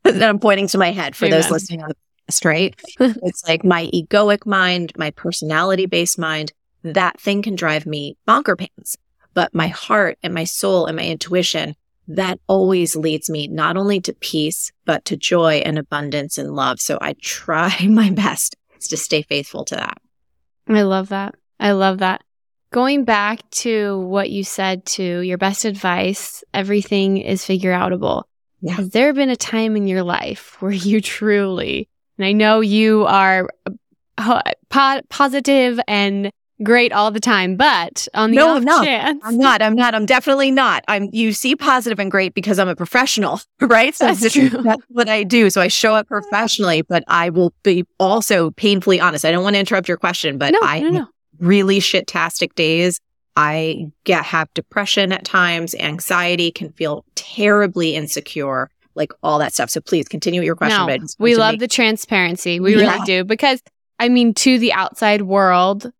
that 0.02 0.22
I'm 0.28 0.38
pointing 0.38 0.68
to 0.68 0.78
my 0.78 0.92
head 0.92 1.16
for 1.16 1.26
Amen. 1.26 1.40
those 1.40 1.50
listening 1.50 1.82
on 1.82 1.88
the 1.90 1.96
right? 2.44 2.74
it's 3.00 3.46
like 3.46 3.64
my 3.64 3.86
egoic 3.92 4.46
mind, 4.46 4.92
my 4.96 5.10
personality 5.10 5.86
based 5.86 6.18
mind, 6.18 6.52
that 6.82 7.20
thing 7.20 7.42
can 7.42 7.54
drive 7.54 7.86
me 7.86 8.16
bonker 8.26 8.56
pants. 8.56 8.96
But 9.34 9.54
my 9.54 9.68
heart 9.68 10.18
and 10.22 10.32
my 10.32 10.44
soul 10.44 10.86
and 10.86 10.96
my 10.96 11.04
intuition, 11.04 11.76
that 12.08 12.40
always 12.46 12.96
leads 12.96 13.28
me 13.28 13.48
not 13.48 13.76
only 13.76 14.00
to 14.00 14.14
peace, 14.14 14.72
but 14.84 15.04
to 15.06 15.16
joy 15.16 15.56
and 15.64 15.78
abundance 15.78 16.38
and 16.38 16.54
love. 16.54 16.80
So 16.80 16.98
I 17.00 17.14
try 17.20 17.74
my 17.88 18.10
best 18.10 18.56
to 18.88 18.96
stay 18.96 19.22
faithful 19.22 19.64
to 19.66 19.76
that. 19.76 19.98
I 20.68 20.82
love 20.82 21.08
that. 21.10 21.34
I 21.58 21.72
love 21.72 21.98
that. 21.98 22.22
Going 22.70 23.04
back 23.04 23.48
to 23.50 24.00
what 24.00 24.30
you 24.30 24.44
said 24.44 24.84
to 24.86 25.20
your 25.20 25.38
best 25.38 25.64
advice, 25.64 26.42
everything 26.52 27.18
is 27.18 27.44
figure 27.44 27.72
outable. 27.72 28.24
Yeah. 28.60 28.74
Has 28.74 28.90
there 28.90 29.12
been 29.12 29.30
a 29.30 29.36
time 29.36 29.76
in 29.76 29.86
your 29.86 30.02
life 30.02 30.56
where 30.60 30.72
you 30.72 31.00
truly, 31.02 31.88
and 32.18 32.24
I 32.26 32.32
know 32.32 32.60
you 32.60 33.04
are 33.06 33.48
uh, 34.18 34.42
po- 34.70 35.00
positive 35.08 35.78
and 35.86 36.30
great 36.62 36.90
all 36.90 37.10
the 37.10 37.20
time, 37.20 37.56
but 37.56 38.08
on 38.14 38.30
the 38.30 38.36
No, 38.38 38.48
off 38.48 38.56
I'm 38.56 38.64
not. 38.64 38.84
chance, 38.84 39.20
I'm 39.24 39.36
not. 39.36 39.60
I'm 39.60 39.74
not. 39.74 39.94
I'm 39.94 40.06
definitely 40.06 40.50
not. 40.50 40.84
I'm. 40.88 41.10
You 41.12 41.32
see 41.32 41.54
positive 41.54 41.98
and 41.98 42.10
great 42.10 42.32
because 42.34 42.58
I'm 42.58 42.68
a 42.68 42.74
professional, 42.76 43.40
right? 43.60 43.94
So 43.94 44.06
That's 44.06 44.20
this- 44.20 44.32
true. 44.32 44.48
That's 44.62 44.82
what 44.88 45.08
I 45.08 45.22
do. 45.22 45.50
So 45.50 45.60
I 45.60 45.68
show 45.68 45.94
up 45.94 46.08
professionally, 46.08 46.82
but 46.82 47.04
I 47.08 47.28
will 47.30 47.52
be 47.62 47.84
also 48.00 48.50
painfully 48.52 49.00
honest. 49.00 49.24
I 49.24 49.32
don't 49.32 49.42
want 49.44 49.54
to 49.54 49.60
interrupt 49.60 49.86
your 49.88 49.98
question, 49.98 50.38
but 50.38 50.52
no, 50.52 50.60
I 50.62 50.80
no, 50.80 50.88
no. 50.90 51.06
really 51.38 51.78
shit-tastic 51.80 52.54
days. 52.54 53.00
I 53.38 53.88
get 54.04 54.24
have 54.24 54.48
depression 54.54 55.12
at 55.12 55.26
times, 55.26 55.74
anxiety, 55.74 56.50
can 56.50 56.72
feel 56.72 57.04
terribly 57.16 57.94
insecure, 57.94 58.70
like 58.96 59.12
all 59.22 59.38
that 59.38 59.52
stuff. 59.54 59.70
So 59.70 59.80
please 59.80 60.08
continue 60.08 60.40
with 60.40 60.46
your 60.46 60.56
question. 60.56 60.80
No, 60.80 60.86
but 60.86 61.00
we 61.18 61.36
love 61.36 61.54
make- 61.54 61.60
the 61.60 61.68
transparency. 61.68 62.58
We 62.60 62.74
Yeah. 62.76 62.92
really 62.92 63.04
do. 63.04 63.24
Because, 63.24 63.62
I 64.00 64.08
mean, 64.08 64.34
to 64.34 64.58
the 64.58 64.72
outside 64.72 65.22
world, 65.22 65.92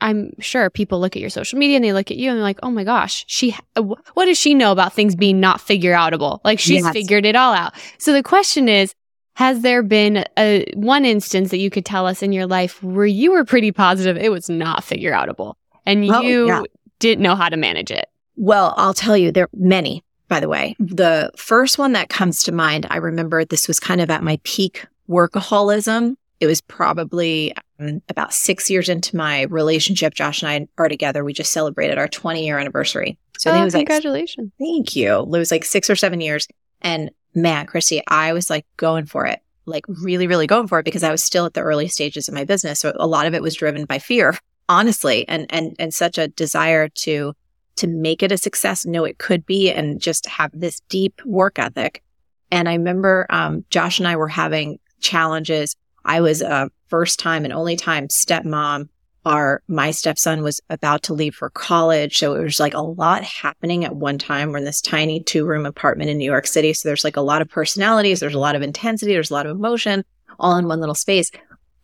I'm 0.00 0.32
sure 0.40 0.70
people 0.70 1.00
look 1.00 1.16
at 1.16 1.20
your 1.20 1.30
social 1.30 1.58
media 1.58 1.76
and 1.76 1.84
they 1.84 1.92
look 1.92 2.10
at 2.10 2.16
you 2.16 2.30
and 2.30 2.36
they're 2.36 2.44
like, 2.44 2.60
oh 2.62 2.70
my 2.70 2.84
gosh, 2.84 3.24
she, 3.26 3.56
uh, 3.76 3.82
what 3.82 4.26
does 4.26 4.38
she 4.38 4.54
know 4.54 4.70
about 4.70 4.92
things 4.92 5.16
being 5.16 5.40
not 5.40 5.60
figure 5.60 5.94
outable? 5.94 6.38
Like 6.44 6.60
she's 6.60 6.84
Yes. 6.84 6.92
figured 6.92 7.26
it 7.26 7.34
all 7.34 7.52
out. 7.54 7.72
So 7.98 8.12
the 8.12 8.22
question 8.22 8.68
is, 8.68 8.94
has 9.36 9.62
there 9.62 9.82
been 9.82 10.24
a 10.38 10.64
one 10.76 11.04
instance 11.04 11.50
that 11.50 11.58
you 11.58 11.70
could 11.70 11.84
tell 11.84 12.06
us 12.06 12.22
in 12.22 12.32
your 12.32 12.46
life 12.46 12.80
where 12.84 13.04
you 13.06 13.32
were 13.32 13.44
pretty 13.44 13.72
positive 13.72 14.16
it 14.16 14.30
was 14.30 14.48
not 14.48 14.84
figure 14.84 15.10
outable 15.12 15.54
and 15.84 16.08
Oh, 16.08 16.20
you 16.20 16.46
yeah. 16.46 16.62
didn't 17.00 17.22
know 17.24 17.34
how 17.34 17.48
to 17.48 17.56
manage 17.56 17.90
it? 17.90 18.06
Well, 18.36 18.74
I'll 18.76 18.94
tell 18.94 19.16
you, 19.16 19.32
there 19.32 19.44
are 19.44 19.50
many, 19.52 20.04
by 20.34 20.40
the 20.40 20.48
way. 20.48 20.74
The 20.80 21.30
first 21.36 21.78
one 21.78 21.92
that 21.92 22.08
comes 22.08 22.42
to 22.42 22.50
mind, 22.50 22.88
I 22.90 22.96
remember 22.96 23.44
this 23.44 23.68
was 23.68 23.78
kind 23.78 24.00
of 24.00 24.10
at 24.10 24.24
my 24.24 24.40
peak 24.42 24.84
workaholism. 25.08 26.16
It 26.40 26.48
was 26.48 26.60
probably 26.60 27.54
um, 27.78 28.02
about 28.08 28.34
six 28.34 28.68
years 28.68 28.88
into 28.88 29.14
my 29.16 29.42
relationship. 29.42 30.12
Josh 30.12 30.42
and 30.42 30.50
I 30.50 30.82
are 30.82 30.88
together. 30.88 31.22
We 31.22 31.34
just 31.34 31.52
celebrated 31.52 31.98
our 31.98 32.08
20 32.08 32.44
year 32.44 32.58
anniversary. 32.58 33.16
So 33.38 33.52
oh, 33.52 33.60
it 33.60 33.64
was 33.64 33.74
like, 33.74 33.86
congratulations. 33.86 34.50
thank 34.58 34.96
you. 34.96 35.20
It 35.20 35.28
was 35.28 35.52
like 35.52 35.64
six 35.64 35.88
or 35.88 35.94
seven 35.94 36.20
years. 36.20 36.48
And 36.82 37.12
man, 37.36 37.66
Christie, 37.66 38.02
I 38.08 38.32
was 38.32 38.50
like 38.50 38.66
going 38.76 39.06
for 39.06 39.26
it, 39.26 39.40
like 39.66 39.84
really, 39.86 40.26
really 40.26 40.48
going 40.48 40.66
for 40.66 40.80
it 40.80 40.84
because 40.84 41.04
I 41.04 41.12
was 41.12 41.22
still 41.22 41.46
at 41.46 41.54
the 41.54 41.60
early 41.60 41.86
stages 41.86 42.26
of 42.26 42.34
my 42.34 42.42
business. 42.42 42.80
So 42.80 42.92
a 42.96 43.06
lot 43.06 43.26
of 43.26 43.34
it 43.34 43.42
was 43.42 43.54
driven 43.54 43.84
by 43.84 44.00
fear, 44.00 44.36
honestly, 44.68 45.28
and, 45.28 45.46
and, 45.50 45.76
and 45.78 45.94
such 45.94 46.18
a 46.18 46.26
desire 46.26 46.88
to 46.88 47.34
to 47.76 47.86
make 47.86 48.22
it 48.22 48.32
a 48.32 48.38
success, 48.38 48.86
know 48.86 49.04
it 49.04 49.18
could 49.18 49.44
be, 49.46 49.70
and 49.70 50.00
just 50.00 50.26
have 50.26 50.50
this 50.52 50.80
deep 50.88 51.20
work 51.24 51.58
ethic. 51.58 52.02
And 52.50 52.68
I 52.68 52.74
remember 52.74 53.26
um, 53.30 53.64
Josh 53.70 53.98
and 53.98 54.06
I 54.06 54.16
were 54.16 54.28
having 54.28 54.78
challenges. 55.00 55.76
I 56.04 56.20
was 56.20 56.42
a 56.42 56.70
first 56.88 57.18
time 57.18 57.44
and 57.44 57.52
only 57.52 57.76
time 57.76 58.08
stepmom. 58.08 58.88
Our 59.26 59.62
my 59.68 59.90
stepson 59.90 60.42
was 60.42 60.60
about 60.68 61.02
to 61.04 61.14
leave 61.14 61.34
for 61.34 61.48
college, 61.48 62.18
so 62.18 62.34
it 62.34 62.42
was 62.42 62.60
like 62.60 62.74
a 62.74 62.82
lot 62.82 63.24
happening 63.24 63.84
at 63.84 63.96
one 63.96 64.18
time. 64.18 64.52
We're 64.52 64.58
in 64.58 64.64
this 64.64 64.82
tiny 64.82 65.22
two 65.22 65.46
room 65.46 65.64
apartment 65.64 66.10
in 66.10 66.18
New 66.18 66.30
York 66.30 66.46
City, 66.46 66.74
so 66.74 66.88
there's 66.88 67.04
like 67.04 67.16
a 67.16 67.22
lot 67.22 67.40
of 67.40 67.48
personalities, 67.48 68.20
there's 68.20 68.34
a 68.34 68.38
lot 68.38 68.54
of 68.54 68.60
intensity, 68.60 69.14
there's 69.14 69.30
a 69.30 69.34
lot 69.34 69.46
of 69.46 69.56
emotion, 69.56 70.04
all 70.38 70.56
in 70.56 70.68
one 70.68 70.78
little 70.78 70.94
space. 70.94 71.30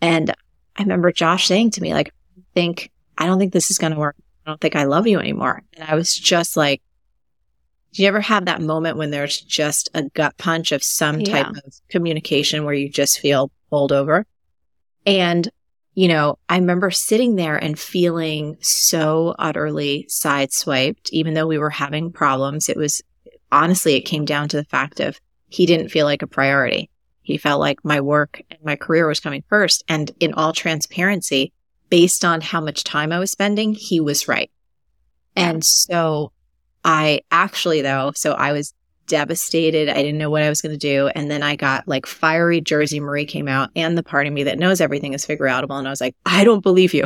And 0.02 0.30
I 0.76 0.82
remember 0.82 1.12
Josh 1.12 1.47
saying 1.47 1.70
to 1.73 1.80
me, 1.80 1.94
like, 1.94 2.09
"I 2.09 2.42
"Think 2.54 2.90
I 3.16 3.25
don't 3.25 3.38
think 3.38 3.54
this 3.54 3.70
is 3.70 3.78
going 3.78 3.94
to 3.94 3.99
work." 3.99 4.16
Don't 4.50 4.61
think 4.61 4.75
I 4.75 4.83
love 4.85 5.07
you 5.07 5.21
anymore. 5.21 5.62
And 5.75 5.88
I 5.88 5.95
was 5.95 6.12
just 6.12 6.57
like, 6.57 6.83
do 7.92 8.02
you 8.02 8.09
ever 8.09 8.21
have 8.21 8.47
that 8.47 8.61
moment 8.61 8.97
when 8.97 9.12
there's 9.12 9.40
just 9.40 9.88
a 9.95 10.02
gut 10.02 10.37
punch 10.38 10.73
of 10.73 10.83
some 10.83 11.23
type 11.23 11.47
Yeah. 11.52 11.61
of 11.64 11.75
communication 11.88 12.64
where 12.64 12.75
you 12.75 12.88
just 12.88 13.21
feel 13.21 13.52
bowled 13.71 13.92
over? 13.92 14.26
And, 15.07 15.49
you 15.95 16.09
know, 16.09 16.37
I 16.49 16.57
remember 16.57 16.90
sitting 16.90 17.37
there 17.37 17.57
and 17.57 17.78
feeling 17.78 18.57
so 18.61 19.37
utterly 19.38 20.09
sideswiped, 20.11 21.11
even 21.11 21.35
though 21.35 21.47
we 21.47 21.59
were 21.59 21.71
having 21.71 22.11
problems. 22.11 22.69
It 22.69 22.76
was 22.76 23.00
honestly, 23.52 23.95
it 23.95 24.00
came 24.02 24.25
down 24.25 24.49
to 24.49 24.57
the 24.57 24.64
fact 24.64 24.99
of 24.99 25.21
he 25.49 25.64
didn't 25.64 25.90
feel 25.90 26.07
like 26.07 26.23
a 26.23 26.26
priority. 26.26 26.90
He 27.23 27.38
felt 27.38 27.61
like 27.61 27.85
my 27.85 28.00
work 28.00 28.42
and 28.50 28.59
my 28.64 28.75
career 28.75 29.07
was 29.07 29.21
coming 29.21 29.45
first. 29.49 29.85
And 29.88 30.11
in 30.19 30.35
all 30.35 30.52
transparency, 30.52 31.52
based 31.90 32.25
on 32.25 32.40
how 32.40 32.61
much 32.61 32.85
time 32.85 33.12
I 33.12 33.18
was 33.18 33.30
spending, 33.30 33.75
he 33.75 34.00
was 34.00 34.28
right. 34.28 34.50
And 35.37 35.64
so 35.64 36.32
I 36.85 37.20
actually, 37.30 37.82
though, 37.82 38.12
so 38.14 38.32
I 38.32 38.52
was 38.52 38.73
devastated. 39.06 39.88
I 39.88 39.94
didn't 39.94 40.18
know 40.18 40.30
what 40.30 40.42
I 40.42 40.49
was 40.49 40.62
going 40.62 40.73
to 40.73 40.78
do. 40.78 41.09
And 41.09 41.30
then 41.30 41.42
I 41.42 41.56
got 41.56 41.87
like 41.87 42.06
fiery 42.06 42.61
Jersey 42.61 43.00
Marie 43.00 43.26
came 43.26 43.49
out 43.49 43.70
and 43.75 43.99
the 43.99 44.02
part 44.02 44.26
of 44.26 44.32
me 44.32 44.44
that 44.44 44.59
knows 44.59 44.80
everything 44.80 45.12
is 45.12 45.26
figure 45.26 45.47
outable. 45.47 45.78
And 45.78 45.87
I 45.87 45.90
was 45.90 46.00
like, 46.00 46.14
I 46.25 46.44
don't 46.44 46.62
believe 46.62 46.94
you. 46.94 47.04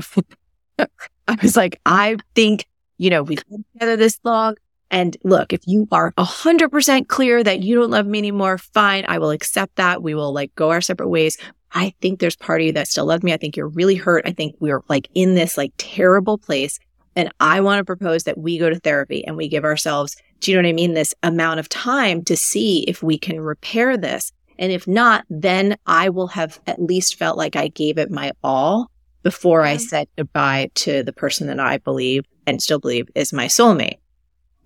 I 0.78 1.38
was 1.42 1.56
like, 1.56 1.80
I 1.86 2.18
think, 2.34 2.66
you 2.98 3.10
know, 3.10 3.22
we've 3.22 3.44
been 3.48 3.64
together 3.72 3.96
this 3.96 4.20
long. 4.22 4.56
And 4.90 5.16
look, 5.24 5.52
if 5.52 5.62
you 5.66 5.88
are 5.90 6.12
100% 6.12 7.08
clear 7.08 7.42
that 7.42 7.62
you 7.62 7.74
don't 7.74 7.90
love 7.90 8.06
me 8.06 8.18
anymore, 8.18 8.58
fine. 8.58 9.04
I 9.08 9.18
will 9.18 9.30
accept 9.30 9.76
that. 9.76 10.02
We 10.02 10.14
will 10.14 10.32
like 10.32 10.54
go 10.54 10.70
our 10.70 10.82
separate 10.82 11.08
ways. 11.08 11.38
I 11.74 11.92
think 12.00 12.20
there's 12.20 12.36
part 12.36 12.60
of 12.60 12.66
you 12.66 12.72
that 12.72 12.88
still 12.88 13.06
loves 13.06 13.24
me. 13.24 13.32
I 13.32 13.36
think 13.36 13.56
you're 13.56 13.68
really 13.68 13.96
hurt. 13.96 14.26
I 14.26 14.32
think 14.32 14.54
we're 14.60 14.82
like 14.88 15.08
in 15.14 15.34
this 15.34 15.58
like 15.58 15.72
terrible 15.76 16.38
place. 16.38 16.78
And 17.16 17.32
I 17.40 17.60
want 17.60 17.80
to 17.80 17.84
propose 17.84 18.24
that 18.24 18.38
we 18.38 18.58
go 18.58 18.70
to 18.70 18.78
therapy 18.78 19.24
and 19.26 19.36
we 19.36 19.48
give 19.48 19.64
ourselves, 19.64 20.16
do 20.40 20.50
you 20.50 20.56
know 20.56 20.62
what 20.62 20.68
I 20.68 20.72
mean? 20.72 20.94
This 20.94 21.14
amount 21.22 21.60
of 21.60 21.68
time 21.68 22.22
to 22.24 22.36
see 22.36 22.84
if 22.84 23.02
we 23.02 23.18
can 23.18 23.40
repair 23.40 23.96
this. 23.96 24.32
And 24.58 24.70
if 24.70 24.86
not, 24.86 25.24
then 25.28 25.76
I 25.86 26.08
will 26.08 26.28
have 26.28 26.60
at 26.66 26.80
least 26.80 27.16
felt 27.16 27.36
like 27.36 27.56
I 27.56 27.68
gave 27.68 27.98
it 27.98 28.10
my 28.10 28.32
all 28.42 28.90
before 29.24 29.62
I 29.62 29.78
said 29.78 30.06
goodbye 30.16 30.70
to 30.74 31.02
the 31.02 31.12
person 31.12 31.46
that 31.48 31.58
I 31.58 31.78
believe 31.78 32.24
and 32.46 32.62
still 32.62 32.78
believe 32.78 33.08
is 33.14 33.32
my 33.32 33.46
soulmate. 33.46 33.98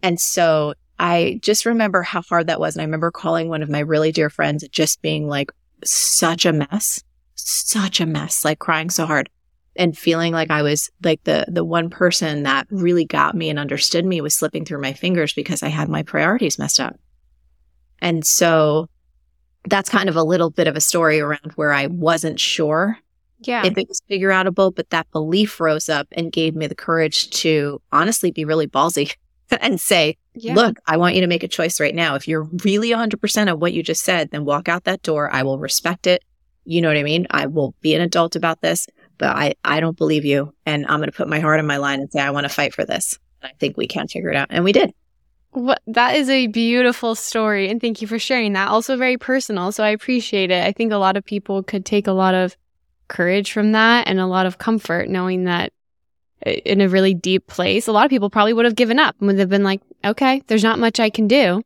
And 0.03 0.21
so 0.21 0.75
I 0.99 1.39
just 1.43 1.65
remember 1.65 2.03
how 2.03 2.23
hard 2.23 2.49
that 2.49 2.61
was. 2.61 2.75
And 2.75 2.83
I 2.83 2.85
remember 2.85 3.11
calling 3.11 3.49
one 3.49 3.63
of 3.63 3.71
my 3.71 3.79
really 3.79 4.11
dear 4.11 4.31
friends, 4.31 4.67
just 4.69 5.01
being 5.01 5.29
like, 5.29 5.53
such 5.85 6.45
a 6.47 6.53
mess, 6.53 7.03
such 7.35 8.01
a 8.01 8.07
mess, 8.07 8.45
like 8.45 8.59
crying 8.59 8.91
so 8.91 9.07
hard 9.07 9.29
and 9.77 9.97
feeling 9.97 10.33
like 10.33 10.51
I 10.51 10.63
was 10.63 10.91
like 11.05 11.23
the, 11.25 11.45
the 11.49 11.65
one 11.65 11.89
person 11.89 12.43
that 12.43 12.67
really 12.71 13.05
got 13.05 13.35
me 13.37 13.49
and 13.49 13.59
understood 13.59 14.05
me 14.05 14.21
was 14.21 14.35
slipping 14.35 14.65
through 14.65 14.81
my 14.83 14.93
fingers 14.93 15.33
because 15.33 15.63
I 15.63 15.69
had 15.69 15.89
my 15.89 16.03
priorities 16.03 16.59
messed 16.59 16.81
up. 16.81 16.97
And 18.01 18.27
so 18.27 18.89
that's 19.69 19.89
kind 19.89 20.09
of 20.09 20.17
a 20.17 20.23
little 20.25 20.51
bit 20.51 20.67
of 20.67 20.77
a 20.77 20.81
story 20.81 21.21
around 21.21 21.53
where 21.57 21.73
I 21.73 21.87
wasn't 21.87 22.41
sure 22.41 22.99
Yeah. 23.41 23.65
if 23.67 23.79
it 23.79 23.89
was 23.89 24.01
figure 24.09 24.31
outable, 24.31 24.75
but 24.75 24.91
that 24.91 25.11
belief 25.13 25.61
rose 25.61 25.89
up 25.89 26.09
and 26.13 26.33
gave 26.33 26.55
me 26.57 26.67
the 26.67 26.75
courage 26.75 27.31
to 27.43 27.81
honestly 27.93 28.31
be 28.33 28.45
really 28.45 28.67
ballsy 28.67 29.15
and 29.61 29.81
say, 29.81 30.17
yeah. 30.39 30.55
look, 30.55 30.79
I 30.87 30.97
want 30.97 31.15
you 31.15 31.21
to 31.23 31.27
make 31.27 31.43
a 31.43 31.49
choice 31.49 31.81
right 31.81 31.95
now. 31.95 32.15
If 32.15 32.29
you're 32.29 32.49
really 32.65 32.91
100% 32.91 33.53
of 33.53 33.61
what 33.61 33.73
you 33.73 33.83
just 33.83 34.05
said, 34.05 34.31
then 34.31 34.45
walk 34.45 34.69
out 34.69 34.85
that 34.85 35.03
door. 35.03 35.31
I 35.33 35.43
will 35.43 35.59
respect 35.59 36.07
it. 36.07 36.23
You 36.65 36.83
know 36.83 36.89
what 36.89 36.97
I 36.97 37.03
mean? 37.03 37.27
I 37.31 37.47
will 37.47 37.75
be 37.81 37.95
an 37.95 38.03
adult 38.03 38.37
about 38.37 38.61
this, 38.61 38.87
but 39.17 39.35
I, 39.35 39.55
I 39.65 39.81
don't 39.81 39.97
believe 39.97 40.25
you. 40.25 40.53
And 40.67 40.87
I'm 40.87 40.99
going 40.99 41.11
to 41.11 41.17
put 41.17 41.29
my 41.29 41.41
heart 41.41 41.59
on 41.59 41.67
my 41.67 41.79
line 41.79 42.01
and 42.01 42.11
say, 42.13 42.21
I 42.21 42.31
want 42.31 42.45
to 42.45 42.51
fight 42.51 42.75
for 42.75 42.85
this. 42.85 43.19
I 43.43 43.53
think 43.59 43.77
we 43.77 43.87
can 43.87 44.09
figure 44.09 44.31
it 44.31 44.37
out. 44.37 44.49
And 44.51 44.65
we 44.65 44.73
did. 44.73 44.93
What 45.53 45.81
that 45.87 46.17
is 46.17 46.29
a 46.29 46.47
beautiful 46.49 47.15
story, 47.15 47.71
and 47.71 47.81
thank 47.81 48.03
you 48.03 48.07
for 48.07 48.19
sharing 48.19 48.53
that. 48.53 48.69
Also, 48.69 48.99
very 48.99 49.17
personal, 49.17 49.73
so 49.73 49.83
I 49.83 49.89
appreciate 49.89 50.51
it. 50.51 50.63
I 50.63 50.73
think 50.73 50.93
a 50.93 50.99
lot 50.99 51.17
of 51.17 51.25
people 51.25 51.63
could 51.63 51.87
take 51.87 52.07
a 52.07 52.13
lot 52.13 52.35
of 52.35 52.55
courage 53.09 53.53
from 53.53 53.73
that 53.73 54.07
and 54.07 54.21
a 54.21 54.27
lot 54.27 54.45
of 54.45 54.59
comfort 54.59 55.09
knowing 55.09 55.45
that 55.45 55.73
in 56.43 56.81
a 56.81 56.89
really 56.89 57.15
deep 57.15 57.47
place, 57.47 57.89
a 57.89 57.93
lot 57.93 58.05
of 58.05 58.11
people 58.11 58.31
probably 58.31 58.53
would 58.53 58.65
have 58.65 58.77
given 58.77 58.99
up 58.99 59.17
and 59.19 59.27
would 59.27 59.39
have 59.39 59.49
been 59.49 59.65
like, 59.65 59.81
"Okay, 60.05 60.43
there's 60.47 60.65
not 60.65 60.79
much 60.79 61.01
I 61.01 61.11
can 61.11 61.29
do." 61.29 61.63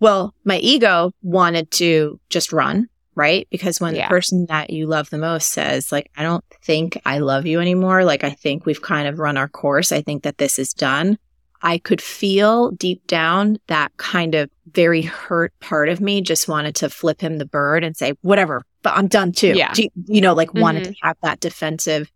Well, 0.00 0.34
my 0.44 0.58
ego 0.58 1.12
wanted 1.22 1.70
to 1.72 2.20
just 2.28 2.52
run, 2.52 2.88
right? 3.14 3.46
Because 3.50 3.80
when 3.80 3.94
Yeah. 3.94 4.06
the 4.06 4.10
person 4.10 4.46
that 4.46 4.70
you 4.70 4.86
love 4.86 5.08
the 5.10 5.18
most 5.18 5.50
says, 5.50 5.92
like, 5.92 6.10
I 6.16 6.22
don't 6.22 6.44
think 6.62 7.00
I 7.06 7.18
love 7.18 7.46
you 7.46 7.60
anymore, 7.60 8.04
like, 8.04 8.24
I 8.24 8.30
think 8.30 8.66
we've 8.66 8.82
kind 8.82 9.08
of 9.08 9.18
run 9.18 9.36
our 9.36 9.48
course, 9.48 9.92
I 9.92 10.02
think 10.02 10.24
that 10.24 10.38
this 10.38 10.58
is 10.58 10.74
done. 10.74 11.18
I 11.62 11.78
could 11.78 12.02
feel 12.02 12.72
deep 12.72 13.06
down 13.06 13.58
that 13.68 13.96
kind 13.96 14.34
of 14.34 14.50
very 14.72 15.00
hurt 15.00 15.58
part 15.60 15.88
of 15.88 16.00
me 16.00 16.20
just 16.20 16.48
wanted 16.48 16.74
to 16.76 16.90
flip 16.90 17.22
him 17.22 17.38
the 17.38 17.46
bird 17.46 17.84
and 17.84 17.96
say, 17.96 18.12
whatever, 18.20 18.62
but 18.82 18.94
I'm 18.94 19.06
done 19.06 19.32
too. 19.32 19.54
Yeah. 19.56 19.72
Do 19.72 19.84
you, 19.84 19.88
you 20.06 20.20
know, 20.20 20.34
like 20.34 20.52
wanted 20.52 20.82
mm-hmm. 20.82 20.92
to 20.92 20.98
have 21.02 21.16
that 21.22 21.40
defensive 21.40 22.12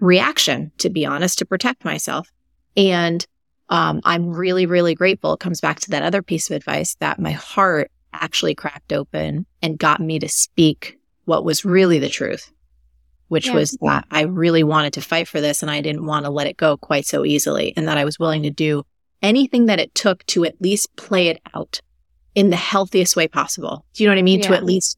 reaction, 0.00 0.72
to 0.78 0.90
be 0.90 1.06
honest, 1.06 1.38
to 1.38 1.44
protect 1.44 1.84
myself. 1.84 2.28
And 2.76 3.24
um, 3.70 4.00
I'm 4.04 4.30
really, 4.30 4.66
really 4.66 4.94
grateful. 4.94 5.34
It 5.34 5.40
comes 5.40 5.60
back 5.60 5.80
to 5.80 5.90
that 5.90 6.02
other 6.02 6.22
piece 6.22 6.48
of 6.50 6.56
advice 6.56 6.94
that 7.00 7.18
my 7.18 7.32
heart 7.32 7.90
actually 8.12 8.54
cracked 8.54 8.92
open 8.92 9.46
and 9.62 9.78
got 9.78 10.00
me 10.00 10.18
to 10.18 10.28
speak 10.28 10.98
what 11.26 11.44
was 11.44 11.64
really 11.64 11.98
the 11.98 12.08
truth, 12.08 12.50
which 13.28 13.48
Yeah. 13.48 13.54
was 13.54 13.76
that 13.82 14.06
I 14.10 14.22
really 14.22 14.64
wanted 14.64 14.94
to 14.94 15.02
fight 15.02 15.28
for 15.28 15.40
this 15.40 15.60
and 15.62 15.70
I 15.70 15.80
didn't 15.82 16.06
want 16.06 16.24
to 16.24 16.30
let 16.30 16.46
it 16.46 16.56
go 16.56 16.76
quite 16.78 17.04
so 17.06 17.24
easily, 17.24 17.74
and 17.76 17.86
that 17.86 17.98
I 17.98 18.04
was 18.04 18.18
willing 18.18 18.42
to 18.44 18.50
do 18.50 18.84
anything 19.20 19.66
that 19.66 19.80
it 19.80 19.94
took 19.94 20.24
to 20.26 20.44
at 20.44 20.60
least 20.60 20.94
play 20.96 21.28
it 21.28 21.40
out. 21.54 21.80
in 22.34 22.50
the 22.50 22.56
healthiest 22.56 23.16
way 23.16 23.26
possible. 23.26 23.84
Do 23.94 24.02
you 24.04 24.08
know 24.08 24.14
what 24.14 24.20
I 24.20 24.22
mean? 24.22 24.38
Yeah. 24.40 24.48
To 24.48 24.54
at 24.54 24.64
least 24.64 24.96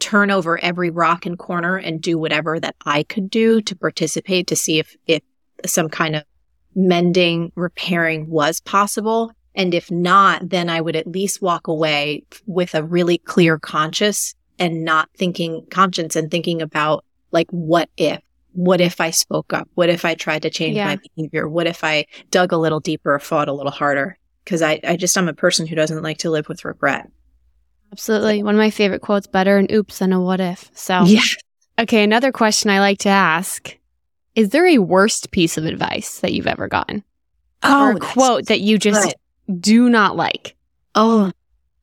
turn 0.00 0.30
over 0.30 0.62
every 0.62 0.90
rock 0.90 1.24
and 1.24 1.38
corner 1.38 1.76
and 1.76 1.98
do 1.98 2.18
whatever 2.18 2.60
that 2.60 2.76
I 2.84 3.04
could 3.04 3.30
do 3.30 3.62
to 3.62 3.74
participate 3.76 4.48
to 4.48 4.56
see 4.56 4.80
if, 4.80 4.94
if 5.06 5.22
some 5.64 5.88
kind 5.88 6.14
of 6.14 6.24
mending, 6.74 7.52
repairing 7.54 8.28
was 8.28 8.60
possible. 8.60 9.32
And 9.54 9.72
if 9.74 9.90
not, 9.90 10.48
then 10.48 10.68
I 10.68 10.80
would 10.80 10.96
at 10.96 11.06
least 11.06 11.40
walk 11.40 11.68
away 11.68 12.24
with 12.46 12.74
a 12.74 12.82
really 12.82 13.18
clear 13.18 13.58
conscience 13.58 14.34
and 14.58 14.84
not 14.84 15.08
thinking 15.16 15.64
conscience 15.70 16.16
and 16.16 16.30
thinking 16.30 16.60
about 16.60 17.04
like, 17.30 17.48
what 17.50 17.88
if? 17.96 18.20
What 18.52 18.80
if 18.80 19.00
I 19.00 19.10
spoke 19.10 19.52
up? 19.52 19.68
What 19.74 19.88
if 19.88 20.04
I 20.04 20.14
tried 20.14 20.42
to 20.42 20.50
change 20.50 20.76
Yeah. 20.76 20.86
my 20.86 20.98
behavior? 21.16 21.48
What 21.48 21.66
if 21.66 21.82
I 21.84 22.06
dug 22.30 22.52
a 22.52 22.56
little 22.56 22.80
deeper 22.80 23.14
or 23.14 23.18
fought 23.18 23.48
a 23.48 23.52
little 23.52 23.72
harder? 23.72 24.16
Because 24.44 24.62
I, 24.62 24.80
I 24.84 24.96
just, 24.96 25.16
I'm 25.16 25.28
a 25.28 25.32
person 25.34 25.66
who 25.66 25.74
doesn't 25.74 26.02
like 26.02 26.18
to 26.18 26.30
live 26.30 26.48
with 26.48 26.64
regret. 26.64 27.08
Absolutely. 27.92 28.42
One 28.42 28.54
of 28.54 28.58
my 28.58 28.70
favorite 28.70 29.02
quotes 29.02 29.26
better 29.26 29.56
an 29.56 29.68
oops 29.72 29.98
than 30.00 30.12
a 30.12 30.20
what 30.20 30.40
if. 30.40 30.70
So, 30.74 31.04
Yeah. 31.04 31.20
okay, 31.78 32.02
another 32.02 32.32
question 32.32 32.70
I 32.70 32.80
like 32.80 32.98
to 33.00 33.08
ask 33.08 33.76
Is 34.34 34.50
there 34.50 34.66
a 34.66 34.78
worst 34.78 35.30
piece 35.30 35.56
of 35.56 35.64
advice 35.64 36.20
that 36.20 36.32
you've 36.32 36.46
ever 36.46 36.68
gotten? 36.68 37.04
Oh, 37.62 37.88
or 37.88 37.90
a 37.92 37.98
quote 37.98 38.46
that 38.46 38.60
you 38.60 38.78
just 38.78 39.14
do 39.60 39.88
not 39.88 40.16
like? 40.16 40.56
Oh, 40.94 41.32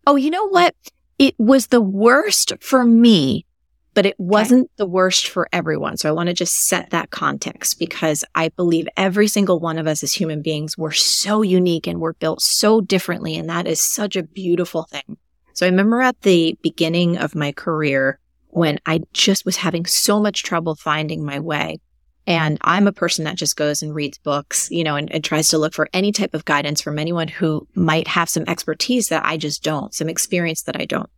oh, 0.06 0.16
you 0.16 0.30
know 0.30 0.48
what? 0.48 0.76
It 1.18 1.36
was 1.38 1.68
the 1.68 1.82
worst 1.82 2.54
for 2.62 2.84
me, 2.84 3.46
but 3.94 4.06
it 4.06 4.20
wasn't 4.20 4.70
the 4.78 4.86
worst 4.86 5.28
for 5.28 5.48
everyone. 5.54 5.98
So 5.98 6.10
I 6.10 6.12
want 6.12 6.28
to 6.28 6.34
just 6.34 6.68
set 6.68 6.90
that 6.90 7.12
context 7.12 7.80
because 7.80 8.24
I 8.36 8.50
believe 8.50 8.88
every 8.98 9.28
single 9.28 9.60
one 9.60 9.78
of 9.78 9.88
us 9.88 10.04
as 10.04 10.14
human 10.14 10.42
beings, 10.42 10.78
we're 10.78 10.92
so 10.92 11.42
unique 11.42 11.88
and 11.88 12.00
we're 12.00 12.14
built 12.14 12.42
so 12.42 12.82
differently. 12.82 13.38
And 13.38 13.50
that 13.50 13.68
is 13.68 13.82
such 13.82 14.16
a 14.16 14.24
beautiful 14.24 14.84
thing. 14.84 15.18
So 15.54 15.66
I 15.66 15.70
remember 15.70 16.02
at 16.02 16.22
the 16.22 16.58
beginning 16.62 17.18
of 17.18 17.36
my 17.36 17.52
career 17.52 18.20
when 18.48 18.80
I 18.86 19.02
just 19.14 19.46
was 19.46 19.58
having 19.58 19.86
so 19.86 20.20
much 20.20 20.44
trouble 20.44 20.76
finding 20.76 21.24
my 21.24 21.40
way. 21.40 21.80
And 22.28 22.58
I'm 22.62 22.88
a 22.88 22.92
person 22.92 23.26
that 23.26 23.36
just 23.36 23.56
goes 23.56 23.82
and 23.82 23.96
reads 23.96 24.18
books, 24.20 24.70
you 24.70 24.84
know, 24.84 24.96
and, 24.96 25.12
and 25.12 25.24
tries 25.24 25.50
to 25.50 25.58
look 25.58 25.74
for 25.74 25.90
any 25.92 26.12
type 26.12 26.34
of 26.34 26.46
guidance 26.46 26.82
from 26.82 27.00
anyone 27.00 27.28
who 27.28 27.68
might 27.74 28.08
have 28.08 28.30
some 28.30 28.44
expertise 28.48 29.10
that 29.10 29.26
I 29.26 29.38
just 29.38 29.64
don't, 29.64 29.94
some 29.94 30.08
experience 30.08 30.64
that 30.64 30.80
I 30.80 30.86
don't. 30.86 31.10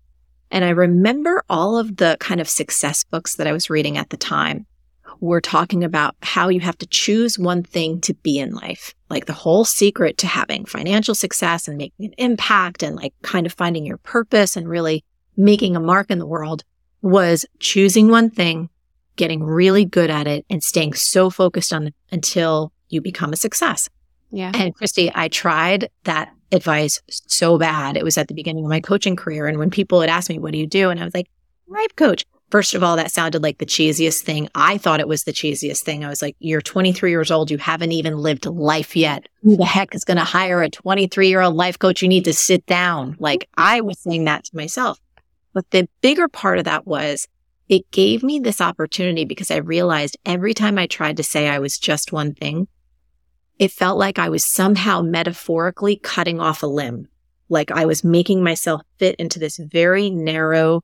And 0.50 0.64
I 0.64 0.70
remember 0.70 1.44
all 1.50 1.78
of 1.78 1.98
the 1.98 2.16
kind 2.20 2.40
of 2.40 2.48
success 2.48 3.04
books 3.04 3.36
that 3.36 3.48
I 3.48 3.52
was 3.52 3.70
reading 3.70 3.98
at 3.98 4.12
the 4.12 4.18
time 4.18 4.66
were 5.20 5.42
talking 5.42 5.84
about 5.84 6.16
how 6.22 6.50
you 6.50 6.60
have 6.60 6.78
to 6.78 6.88
choose 6.88 7.40
one 7.40 7.64
thing 7.64 8.02
to 8.02 8.14
be 8.14 8.40
in 8.40 8.54
life. 8.54 8.94
Like 9.10 9.26
the 9.26 9.34
whole 9.34 9.66
secret 9.66 10.18
to 10.20 10.28
having 10.28 10.66
financial 10.66 11.16
success 11.16 11.68
and 11.68 11.78
making 11.78 12.08
an 12.08 12.14
impact 12.18 12.84
and 12.84 12.96
like 12.96 13.14
kind 13.22 13.46
of 13.46 13.54
finding 13.54 13.86
your 13.86 13.98
purpose 13.98 14.56
and 14.56 14.68
really 14.68 15.04
making 15.38 15.76
a 15.76 15.80
mark 15.80 16.12
in 16.12 16.20
the 16.20 16.26
world 16.26 16.64
was 17.02 17.46
choosing 17.60 18.10
one 18.10 18.30
thing, 18.30 18.70
getting 19.16 19.44
really 19.44 19.86
good 19.86 20.10
at 20.10 20.28
it 20.28 20.46
and 20.50 20.64
staying 20.64 20.94
so 20.94 21.30
focused 21.30 21.74
on 21.74 21.88
it 21.88 21.96
until 22.12 22.72
you 22.90 23.02
become 23.02 23.34
a 23.34 23.38
success. 23.38 23.90
Yeah. 24.32 24.52
And 24.54 24.74
Christie, 24.74 25.12
I 25.14 25.28
tried 25.28 25.90
that 26.06 26.34
advice 26.52 27.02
so 27.10 27.58
bad. 27.58 27.98
It 27.98 28.04
was 28.04 28.18
at 28.18 28.28
the 28.28 28.34
beginning 28.34 28.66
of 28.66 28.70
my 28.70 28.80
coaching 28.80 29.16
career. 29.16 29.48
And 29.48 29.60
when 29.60 29.70
people 29.70 30.00
would 30.00 30.10
ask 30.10 30.30
me, 30.30 30.40
what 30.40 30.52
do 30.52 30.58
you 30.58 30.68
do? 30.68 30.90
And 30.90 31.00
I 31.00 31.04
was 31.04 31.14
like, 31.14 31.28
life 31.68 31.96
coach. 31.96 32.26
First 32.50 32.76
of 32.76 32.84
all, 32.84 32.96
that 32.98 33.12
sounded 33.12 33.42
like 33.42 33.58
the 33.58 33.66
cheesiest 33.66 34.22
thing. 34.22 34.48
I 34.54 34.78
thought 34.78 35.00
it 35.00 35.08
was 35.08 35.24
the 35.24 35.34
cheesiest 35.34 35.82
thing. 35.82 36.06
I 36.06 36.10
was 36.10 36.22
like, 36.22 36.36
you're 36.38 36.62
23 36.62 37.10
years 37.10 37.32
old. 37.32 37.50
You 37.50 37.58
haven't 37.58 37.92
even 37.92 38.18
lived 38.18 38.46
life 38.46 38.96
yet. 38.96 39.28
Who 39.42 39.58
the 39.58 39.66
heck 39.66 39.96
is 39.96 40.04
going 40.04 40.18
to 40.18 40.24
hire 40.24 40.62
a 40.62 40.70
23 40.70 41.30
year 41.30 41.42
old 41.42 41.56
life 41.56 41.80
coach? 41.80 42.04
You 42.04 42.08
need 42.08 42.26
to 42.26 42.34
sit 42.34 42.64
down. 42.68 43.16
Like 43.20 43.50
I 43.58 43.82
was 43.82 44.00
saying 44.00 44.26
that 44.26 44.44
to 44.46 44.56
myself. 44.56 45.00
But 45.54 45.70
the 45.72 45.88
bigger 46.02 46.28
part 46.28 46.60
of 46.60 46.66
that 46.66 46.86
was 46.86 47.28
it 47.70 47.90
gave 47.92 48.24
me 48.24 48.40
this 48.40 48.62
opportunity 48.62 49.26
because 49.26 49.50
I 49.50 49.58
realized 49.58 50.18
every 50.26 50.54
time 50.54 50.78
I 50.78 50.88
tried 50.88 51.18
to 51.18 51.24
say 51.24 51.48
I 51.48 51.60
was 51.60 51.78
just 51.78 52.12
one 52.12 52.34
thing, 52.34 52.68
it 53.60 53.72
felt 53.72 53.98
like 53.98 54.20
I 54.20 54.30
was 54.30 54.44
somehow 54.44 55.02
metaphorically 55.02 55.96
cutting 55.96 56.40
off 56.40 56.64
a 56.64 56.68
limb. 56.68 57.08
Like 57.50 57.72
I 57.72 57.86
was 57.86 58.04
making 58.04 58.44
myself 58.44 58.82
fit 58.98 59.16
into 59.16 59.40
this 59.40 59.58
very 59.58 60.10
narrow, 60.10 60.84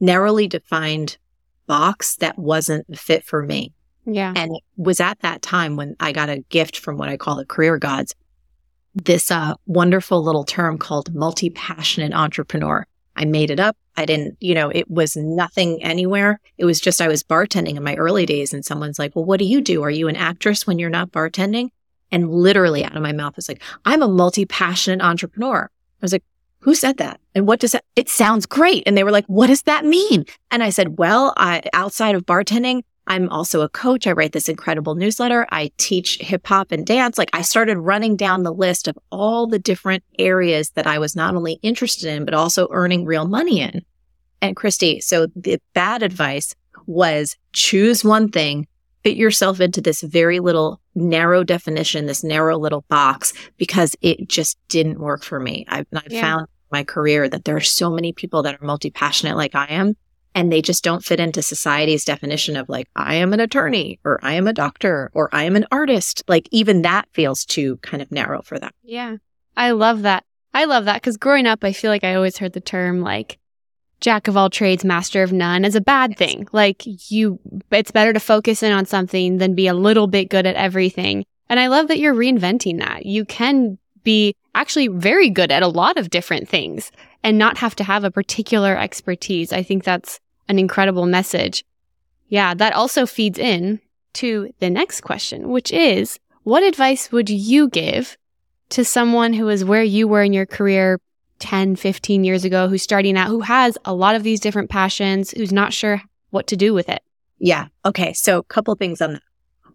narrowly 0.00 0.48
defined 0.48 1.18
box 1.66 2.16
that 2.16 2.38
wasn't 2.38 2.98
fit 2.98 3.24
for 3.24 3.42
me. 3.44 3.72
Yeah. 4.06 4.32
And 4.34 4.56
it 4.56 4.62
was 4.76 4.98
at 4.98 5.20
that 5.20 5.42
time 5.42 5.76
when 5.76 5.94
I 6.00 6.12
got 6.12 6.28
a 6.28 6.44
gift 6.48 6.78
from 6.78 6.96
what 6.96 7.08
I 7.08 7.16
call 7.16 7.36
the 7.36 7.44
career 7.44 7.78
gods, 7.78 8.14
this 8.94 9.30
uh, 9.30 9.54
wonderful 9.66 10.22
little 10.24 10.44
term 10.44 10.78
called 10.78 11.14
multi 11.14 11.50
passionate 11.50 12.12
entrepreneur. 12.12 12.86
I 13.14 13.24
made 13.24 13.50
it 13.50 13.60
up. 13.60 13.76
I 14.00 14.06
didn't, 14.06 14.38
you 14.40 14.54
know, 14.54 14.70
it 14.70 14.90
was 14.90 15.14
nothing 15.14 15.82
anywhere. 15.82 16.40
It 16.56 16.64
was 16.64 16.80
just 16.80 17.02
I 17.02 17.08
was 17.08 17.22
bartending 17.22 17.76
in 17.76 17.84
my 17.84 17.94
early 17.96 18.24
days, 18.24 18.54
and 18.54 18.64
someone's 18.64 18.98
like, 18.98 19.14
Well, 19.14 19.26
what 19.26 19.38
do 19.38 19.44
you 19.44 19.60
do? 19.60 19.82
Are 19.82 19.90
you 19.90 20.08
an 20.08 20.16
actress 20.16 20.66
when 20.66 20.78
you're 20.78 20.88
not 20.88 21.12
bartending? 21.12 21.68
And 22.10 22.30
literally 22.30 22.84
out 22.84 22.96
of 22.96 23.02
my 23.02 23.12
mouth 23.12 23.36
was 23.36 23.48
like, 23.48 23.62
I'm 23.84 24.02
a 24.02 24.08
multi 24.08 24.46
passionate 24.46 25.04
entrepreneur. 25.04 25.70
I 25.70 25.98
was 26.00 26.12
like, 26.12 26.24
Who 26.60 26.74
said 26.74 26.96
that? 26.96 27.20
And 27.34 27.46
what 27.46 27.60
does 27.60 27.72
that? 27.72 27.84
It 27.94 28.08
sounds 28.08 28.46
great. 28.46 28.84
And 28.86 28.96
they 28.96 29.04
were 29.04 29.10
like, 29.10 29.26
What 29.26 29.48
does 29.48 29.62
that 29.62 29.84
mean? 29.84 30.24
And 30.50 30.62
I 30.62 30.70
said, 30.70 30.98
Well, 30.98 31.34
I, 31.36 31.62
outside 31.74 32.14
of 32.14 32.24
bartending, 32.24 32.82
I'm 33.06 33.28
also 33.28 33.62
a 33.62 33.68
coach. 33.68 34.06
I 34.06 34.12
write 34.12 34.32
this 34.32 34.48
incredible 34.48 34.94
newsletter. 34.94 35.46
I 35.50 35.72
teach 35.78 36.18
hip 36.20 36.46
hop 36.46 36.70
and 36.70 36.86
dance. 36.86 37.18
Like 37.18 37.30
I 37.32 37.42
started 37.42 37.76
running 37.76 38.16
down 38.16 38.44
the 38.44 38.52
list 38.52 38.88
of 38.88 38.96
all 39.10 39.46
the 39.46 39.58
different 39.58 40.04
areas 40.18 40.70
that 40.70 40.86
I 40.86 40.98
was 41.00 41.16
not 41.16 41.34
only 41.34 41.54
interested 41.62 42.08
in, 42.08 42.24
but 42.24 42.34
also 42.34 42.68
earning 42.70 43.04
real 43.04 43.26
money 43.26 43.60
in. 43.60 43.84
And 44.42 44.56
Christie, 44.56 45.00
so 45.00 45.26
the 45.36 45.60
bad 45.74 46.02
advice 46.02 46.54
was 46.86 47.36
choose 47.52 48.04
one 48.04 48.30
thing, 48.30 48.66
fit 49.04 49.16
yourself 49.16 49.60
into 49.60 49.80
this 49.80 50.00
very 50.02 50.40
little 50.40 50.80
narrow 50.94 51.44
definition, 51.44 52.06
this 52.06 52.24
narrow 52.24 52.58
little 52.58 52.84
box, 52.88 53.32
because 53.56 53.96
it 54.00 54.28
just 54.28 54.58
didn't 54.68 54.98
work 55.00 55.22
for 55.22 55.38
me. 55.40 55.64
I've, 55.68 55.86
I've 55.94 56.10
Yeah. 56.12 56.20
found 56.20 56.46
my 56.72 56.84
career 56.84 57.28
that 57.28 57.44
there 57.44 57.56
are 57.56 57.60
so 57.60 57.90
many 57.90 58.12
people 58.12 58.42
that 58.44 58.54
are 58.60 58.64
multi 58.64 58.90
passionate 58.90 59.36
like 59.36 59.54
I 59.56 59.66
am 59.66 59.96
and 60.36 60.52
they 60.52 60.62
just 60.62 60.84
don't 60.84 61.04
fit 61.04 61.18
into 61.18 61.42
society's 61.42 62.04
definition 62.04 62.56
of 62.56 62.68
like 62.68 62.88
I 62.94 63.16
am 63.16 63.32
an 63.32 63.40
attorney 63.40 63.98
or 64.04 64.20
I 64.22 64.34
am 64.34 64.46
a 64.46 64.52
doctor 64.52 65.10
or 65.12 65.28
I 65.32 65.42
am 65.42 65.56
an 65.56 65.66
artist. 65.72 66.22
Like 66.28 66.48
even 66.52 66.82
that 66.82 67.08
feels 67.12 67.44
too 67.44 67.78
kind 67.78 68.00
of 68.00 68.12
narrow 68.12 68.40
for 68.42 68.56
them. 68.60 68.70
Yeah. 68.84 69.16
I 69.56 69.72
love 69.72 70.02
that. 70.02 70.24
I 70.54 70.64
love 70.66 70.84
that 70.84 70.94
because 71.02 71.16
growing 71.16 71.46
up, 71.46 71.64
I 71.64 71.72
feel 71.72 71.90
like 71.90 72.04
I 72.04 72.14
always 72.14 72.38
heard 72.38 72.52
the 72.52 72.60
term 72.60 73.00
like 73.00 73.39
jack 74.00 74.28
of 74.28 74.36
all 74.36 74.50
trades, 74.50 74.84
master 74.84 75.22
of 75.22 75.32
none 75.32 75.64
is 75.64 75.76
a 75.76 75.80
bad 75.80 76.16
thing. 76.16 76.48
Like 76.52 76.82
you, 77.10 77.38
it's 77.70 77.90
better 77.90 78.12
to 78.12 78.20
focus 78.20 78.62
in 78.62 78.72
on 78.72 78.86
something 78.86 79.38
than 79.38 79.54
be 79.54 79.66
a 79.66 79.74
little 79.74 80.06
bit 80.06 80.30
good 80.30 80.46
at 80.46 80.56
everything. 80.56 81.24
And 81.48 81.60
I 81.60 81.66
love 81.66 81.88
that 81.88 81.98
you're 81.98 82.14
reinventing 82.14 82.78
that. 82.78 83.06
You 83.06 83.24
can 83.24 83.78
be 84.02 84.34
actually 84.54 84.88
very 84.88 85.30
good 85.30 85.50
at 85.50 85.62
a 85.62 85.68
lot 85.68 85.98
of 85.98 86.10
different 86.10 86.48
things 86.48 86.90
and 87.22 87.38
not 87.38 87.58
have 87.58 87.76
to 87.76 87.84
have 87.84 88.04
a 88.04 88.10
particular 88.10 88.76
expertise. 88.76 89.52
I 89.52 89.62
think 89.62 89.84
that's 89.84 90.20
an 90.48 90.58
incredible 90.58 91.06
message. 91.06 91.64
Yeah, 92.28 92.54
that 92.54 92.74
also 92.74 93.06
feeds 93.06 93.38
in 93.38 93.80
to 94.14 94.52
the 94.60 94.70
next 94.70 95.02
question, 95.02 95.48
which 95.48 95.70
is 95.70 96.18
what 96.42 96.62
advice 96.62 97.12
would 97.12 97.28
you 97.28 97.68
give 97.68 98.16
to 98.70 98.84
someone 98.84 99.32
who 99.32 99.48
is 99.48 99.64
where 99.64 99.82
you 99.82 100.08
were 100.08 100.22
in 100.22 100.32
your 100.32 100.46
career 100.46 101.00
10, 101.40 101.76
15 101.76 102.24
years 102.24 102.44
ago, 102.44 102.68
who's 102.68 102.82
starting 102.82 103.16
out, 103.16 103.28
who 103.28 103.40
has 103.40 103.76
a 103.84 103.94
lot 103.94 104.14
of 104.14 104.22
these 104.22 104.40
different 104.40 104.70
passions, 104.70 105.32
who's 105.32 105.52
not 105.52 105.72
sure 105.72 106.02
what 106.30 106.46
to 106.48 106.56
do 106.56 106.72
with 106.72 106.88
it? 106.88 107.02
Yeah. 107.38 107.68
Okay. 107.84 108.12
So 108.12 108.38
a 108.38 108.44
couple 108.44 108.74
things 108.74 109.00
on 109.00 109.14
that. 109.14 109.22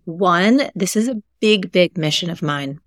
One, 0.06 0.70
this 0.76 0.96
is 0.96 1.08
a 1.08 1.22
big, 1.40 1.72
big 1.72 1.98
mission 1.98 2.30
of 2.30 2.42
mine 2.42 2.80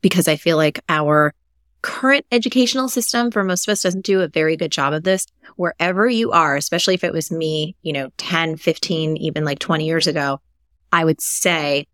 because 0.00 0.28
I 0.28 0.36
feel 0.36 0.56
like 0.56 0.80
our 0.88 1.34
current 1.82 2.24
educational 2.32 2.88
system 2.88 3.30
for 3.30 3.44
most 3.44 3.66
of 3.68 3.72
us 3.72 3.82
doesn't 3.82 4.04
do 4.04 4.20
a 4.20 4.28
very 4.28 4.56
good 4.56 4.72
job 4.72 4.92
of 4.92 5.02
this. 5.02 5.26
Wherever 5.56 6.08
you 6.08 6.32
are, 6.32 6.56
especially 6.56 6.94
if 6.94 7.04
it 7.04 7.12
was 7.12 7.30
me, 7.30 7.76
you 7.82 7.92
know, 7.92 8.10
10, 8.16 8.56
15, 8.56 9.16
even 9.16 9.44
like 9.44 9.58
20 9.58 9.84
years 9.86 10.06
ago, 10.06 10.40
I 10.92 11.04
would 11.04 11.20
say 11.20 11.86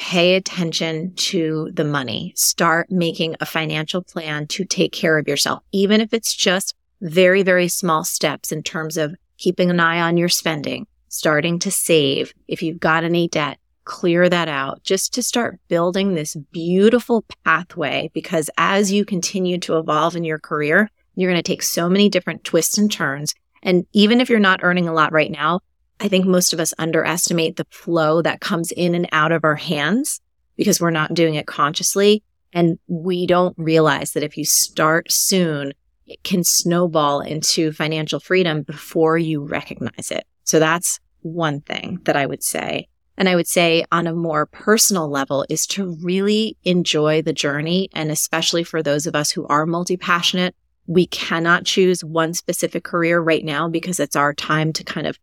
pay 0.00 0.34
attention 0.34 1.14
to 1.14 1.70
the 1.74 1.84
money. 1.84 2.32
Start 2.34 2.90
making 2.90 3.36
a 3.38 3.46
financial 3.46 4.02
plan 4.02 4.46
to 4.46 4.64
take 4.64 4.92
care 4.92 5.18
of 5.18 5.28
yourself, 5.28 5.62
even 5.72 6.00
if 6.00 6.14
it's 6.14 6.34
just 6.34 6.74
very, 7.02 7.42
very 7.42 7.68
small 7.68 8.02
steps 8.02 8.50
in 8.50 8.62
terms 8.62 8.96
of 8.96 9.14
keeping 9.36 9.68
an 9.68 9.78
eye 9.78 10.00
on 10.00 10.16
your 10.16 10.30
spending, 10.30 10.86
starting 11.08 11.58
to 11.58 11.70
save. 11.70 12.32
If 12.48 12.62
you've 12.62 12.80
got 12.80 13.04
any 13.04 13.28
debt, 13.28 13.58
clear 13.84 14.26
that 14.30 14.48
out 14.48 14.82
just 14.84 15.12
to 15.14 15.22
start 15.22 15.60
building 15.68 16.14
this 16.14 16.34
beautiful 16.50 17.26
pathway. 17.44 18.10
Because 18.14 18.48
as 18.56 18.90
you 18.90 19.04
continue 19.04 19.58
to 19.58 19.76
evolve 19.76 20.16
in 20.16 20.24
your 20.24 20.38
career, 20.38 20.90
you're 21.14 21.30
going 21.30 21.42
to 21.42 21.52
take 21.52 21.62
so 21.62 21.90
many 21.90 22.08
different 22.08 22.42
twists 22.42 22.78
and 22.78 22.90
turns. 22.90 23.34
And 23.62 23.84
even 23.92 24.22
if 24.22 24.30
you're 24.30 24.40
not 24.40 24.60
earning 24.62 24.88
a 24.88 24.94
lot 24.94 25.12
right 25.12 25.30
now, 25.30 25.60
I 26.00 26.08
think 26.08 26.26
most 26.26 26.52
of 26.52 26.60
us 26.60 26.74
underestimate 26.78 27.56
the 27.56 27.66
flow 27.70 28.22
that 28.22 28.40
comes 28.40 28.72
in 28.72 28.94
and 28.94 29.08
out 29.12 29.32
of 29.32 29.44
our 29.44 29.56
hands 29.56 30.20
because 30.56 30.80
we're 30.80 30.90
not 30.90 31.14
doing 31.14 31.34
it 31.34 31.46
consciously. 31.46 32.22
And 32.52 32.78
we 32.88 33.26
don't 33.26 33.54
realize 33.58 34.12
that 34.12 34.22
if 34.22 34.36
you 34.36 34.44
start 34.44 35.12
soon 35.12 35.72
it 36.10 36.24
can 36.24 36.42
snowball 36.42 37.20
into 37.20 37.70
financial 37.70 38.18
freedom 38.18 38.62
before 38.62 39.16
you 39.16 39.44
recognize 39.44 40.10
it. 40.10 40.24
So 40.42 40.58
that's 40.58 40.98
one 41.22 41.60
thing 41.60 42.00
that 42.04 42.16
I 42.16 42.26
would 42.26 42.42
say. 42.42 42.88
And 43.16 43.28
I 43.28 43.36
would 43.36 43.46
say 43.46 43.84
on 43.92 44.08
a 44.08 44.14
more 44.14 44.46
personal 44.46 45.08
level 45.08 45.46
is 45.48 45.66
to 45.68 45.96
really 46.02 46.56
enjoy 46.64 47.22
the 47.22 47.32
journey. 47.32 47.90
And 47.94 48.10
especially 48.10 48.64
for 48.64 48.82
those 48.82 49.06
of 49.06 49.14
us 49.14 49.30
who 49.30 49.46
are 49.46 49.66
multi 49.66 49.96
passionate, 49.96 50.56
we 50.86 51.06
cannot 51.06 51.64
choose 51.64 52.02
one 52.02 52.34
specific 52.34 52.82
career 52.82 53.20
right 53.20 53.44
now 53.44 53.68
because 53.68 54.00
it's 54.00 54.16
our 54.16 54.34
time 54.34 54.72
to 54.72 54.82
kind 54.82 55.06
of 55.06 55.16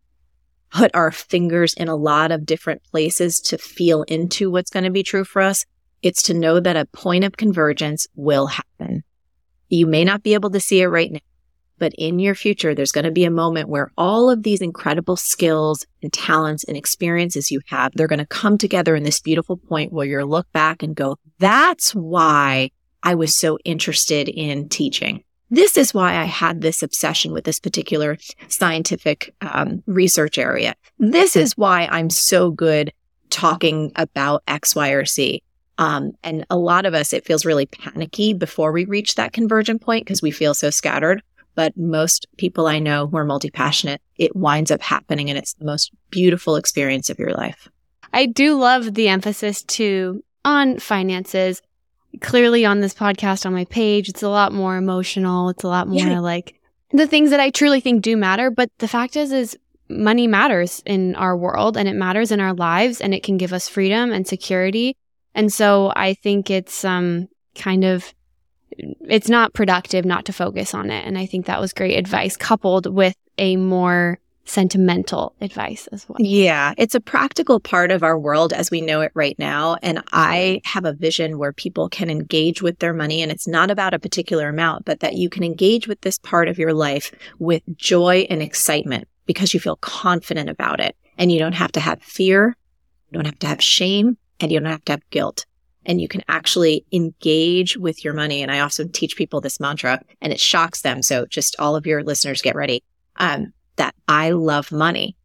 put 0.71 0.91
our 0.93 1.11
fingers 1.11 1.73
in 1.73 1.87
a 1.87 1.95
lot 1.95 2.31
of 2.31 2.45
different 2.45 2.83
places 2.83 3.39
to 3.39 3.57
feel 3.57 4.03
into 4.03 4.51
what's 4.51 4.69
going 4.69 4.83
to 4.83 4.91
be 4.91 5.03
true 5.03 5.23
for 5.23 5.41
us. 5.41 5.65
It's 6.01 6.21
to 6.23 6.33
know 6.33 6.59
that 6.59 6.77
a 6.77 6.85
point 6.85 7.23
of 7.23 7.37
convergence 7.37 8.07
will 8.15 8.47
happen. 8.47 9.03
You 9.69 9.87
may 9.87 10.03
not 10.03 10.23
be 10.23 10.33
able 10.33 10.49
to 10.51 10.59
see 10.59 10.81
it 10.81 10.87
right 10.87 11.11
now, 11.11 11.19
but 11.79 11.93
in 11.97 12.19
your 12.19 12.35
future, 12.35 12.73
there's 12.73 12.91
going 12.91 13.05
to 13.05 13.11
be 13.11 13.25
a 13.25 13.31
moment 13.31 13.69
where 13.69 13.91
all 13.97 14.29
of 14.29 14.43
these 14.43 14.61
incredible 14.61 15.15
skills 15.15 15.85
and 16.01 16.11
talents 16.11 16.63
and 16.63 16.77
experiences 16.77 17.51
you 17.51 17.61
have, 17.67 17.91
they're 17.93 18.07
going 18.07 18.19
to 18.19 18.25
come 18.25 18.57
together 18.57 18.95
in 18.95 19.03
this 19.03 19.19
beautiful 19.19 19.57
point 19.57 19.93
where 19.93 20.05
you'll 20.05 20.27
look 20.27 20.51
back 20.51 20.81
and 20.83 20.95
go, 20.95 21.17
that's 21.39 21.93
why 21.93 22.71
I 23.03 23.15
was 23.15 23.35
so 23.35 23.57
interested 23.63 24.27
in 24.27 24.69
teaching. 24.69 25.23
This 25.49 25.77
is 25.77 25.93
why 25.93 26.15
I 26.15 26.25
had 26.25 26.61
this 26.61 26.83
obsession 26.83 27.31
with 27.31 27.45
this 27.45 27.59
particular 27.59 28.17
scientific 28.49 29.33
um, 29.41 29.81
research 29.85 30.37
area. 30.37 30.75
This 30.99 31.35
is 31.35 31.57
why 31.57 31.87
I'm 31.89 32.09
so 32.09 32.51
good 32.51 32.91
talking 33.29 33.91
about 33.95 34.43
X, 34.47 34.75
Y, 34.75 34.89
or 34.89 35.05
Z. 35.05 35.41
Um, 35.77 36.13
and 36.23 36.45
a 36.49 36.57
lot 36.57 36.85
of 36.85 36.93
us, 36.93 37.13
it 37.13 37.25
feels 37.25 37.45
really 37.45 37.67
panicky 37.67 38.33
before 38.33 38.71
we 38.71 38.85
reach 38.85 39.15
that 39.15 39.33
convergent 39.33 39.81
point 39.81 40.05
because 40.05 40.21
we 40.21 40.31
feel 40.31 40.53
so 40.53 40.69
scattered. 40.69 41.21
But 41.55 41.75
most 41.77 42.27
people 42.37 42.67
I 42.67 42.79
know 42.79 43.07
who 43.07 43.17
are 43.17 43.25
multi 43.25 43.49
passionate, 43.49 44.01
it 44.17 44.35
winds 44.35 44.69
up 44.69 44.81
happening 44.81 45.29
and 45.29 45.39
it's 45.39 45.53
the 45.53 45.65
most 45.65 45.91
beautiful 46.11 46.55
experience 46.55 47.09
of 47.09 47.19
your 47.19 47.31
life. 47.31 47.67
I 48.13 48.25
do 48.25 48.55
love 48.55 48.93
the 48.93 49.07
emphasis 49.07 49.63
too 49.63 50.23
on 50.45 50.79
finances 50.79 51.61
clearly 52.21 52.65
on 52.65 52.79
this 52.79 52.93
podcast 52.93 53.45
on 53.45 53.53
my 53.53 53.65
page, 53.65 54.09
it's 54.09 54.23
a 54.23 54.29
lot 54.29 54.53
more 54.53 54.77
emotional. 54.77 55.49
It's 55.49 55.63
a 55.63 55.67
lot 55.67 55.87
more 55.87 55.99
yeah. 55.99 56.19
like 56.19 56.59
the 56.91 57.07
things 57.07 57.31
that 57.31 57.39
I 57.39 57.49
truly 57.49 57.81
think 57.81 58.01
do 58.01 58.15
matter. 58.17 58.49
But 58.49 58.69
the 58.79 58.87
fact 58.87 59.15
is, 59.15 59.31
is 59.31 59.57
money 59.89 60.27
matters 60.27 60.81
in 60.85 61.15
our 61.15 61.35
world 61.35 61.77
and 61.77 61.87
it 61.87 61.95
matters 61.95 62.31
in 62.31 62.39
our 62.39 62.53
lives 62.53 63.01
and 63.01 63.13
it 63.13 63.23
can 63.23 63.37
give 63.37 63.53
us 63.53 63.69
freedom 63.69 64.11
and 64.11 64.27
security. 64.27 64.95
And 65.33 65.51
so 65.51 65.93
I 65.95 66.13
think 66.13 66.49
it's, 66.49 66.83
um, 66.83 67.27
kind 67.55 67.83
of, 67.83 68.13
it's 68.77 69.29
not 69.29 69.53
productive 69.53 70.05
not 70.05 70.25
to 70.25 70.33
focus 70.33 70.73
on 70.73 70.91
it. 70.91 71.05
And 71.05 71.17
I 71.17 71.25
think 71.25 71.45
that 71.45 71.61
was 71.61 71.73
great 71.73 71.97
advice 71.97 72.35
coupled 72.37 72.85
with 72.93 73.15
a 73.37 73.55
more 73.55 74.19
sentimental 74.49 75.33
advice 75.41 75.87
as 75.87 76.07
well. 76.07 76.17
Yeah, 76.19 76.73
it's 76.77 76.95
a 76.95 76.99
practical 76.99 77.59
part 77.59 77.91
of 77.91 78.03
our 78.03 78.17
world 78.17 78.53
as 78.53 78.71
we 78.71 78.81
know 78.81 79.01
it 79.01 79.11
right 79.13 79.37
now. 79.37 79.77
And 79.81 80.01
I 80.11 80.61
have 80.65 80.85
a 80.85 80.93
vision 80.93 81.37
where 81.37 81.53
people 81.53 81.89
can 81.89 82.09
engage 82.09 82.61
with 82.61 82.79
their 82.79 82.93
money. 82.93 83.21
And 83.21 83.31
it's 83.31 83.47
not 83.47 83.69
about 83.69 83.93
a 83.93 83.99
particular 83.99 84.49
amount, 84.49 84.85
but 84.85 85.01
that 85.01 85.15
you 85.15 85.29
can 85.29 85.43
engage 85.43 85.87
with 85.87 86.01
this 86.01 86.17
part 86.19 86.47
of 86.47 86.57
your 86.57 86.73
life 86.73 87.11
with 87.39 87.61
joy 87.75 88.25
and 88.29 88.41
excitement 88.41 89.07
because 89.25 89.53
you 89.53 89.59
feel 89.59 89.77
confident 89.77 90.49
about 90.49 90.79
it. 90.79 90.95
And 91.17 91.31
you 91.31 91.39
don't 91.39 91.53
have 91.53 91.71
to 91.73 91.79
have 91.79 92.01
fear, 92.01 92.55
you 93.09 93.15
don't 93.15 93.25
have 93.25 93.39
to 93.39 93.47
have 93.47 93.61
shame, 93.61 94.17
and 94.39 94.51
you 94.51 94.59
don't 94.59 94.71
have 94.71 94.85
to 94.85 94.93
have 94.93 95.09
guilt. 95.09 95.45
And 95.85 96.01
you 96.01 96.07
can 96.07 96.21
actually 96.27 96.85
engage 96.91 97.77
with 97.77 98.03
your 98.03 98.13
money. 98.13 98.41
And 98.41 98.51
I 98.51 98.59
also 98.59 98.85
teach 98.85 99.15
people 99.15 99.39
this 99.39 99.59
mantra 99.59 100.01
and 100.21 100.33
it 100.33 100.39
shocks 100.39 100.81
them. 100.81 101.01
So 101.01 101.25
just 101.25 101.55
all 101.59 101.75
of 101.75 101.87
your 101.87 102.03
listeners 102.03 102.41
get 102.41 102.55
ready. 102.55 102.83
Um, 103.15 103.53
that 103.77 103.95
I 104.07 104.31
love 104.31 104.71
money. 104.71 105.15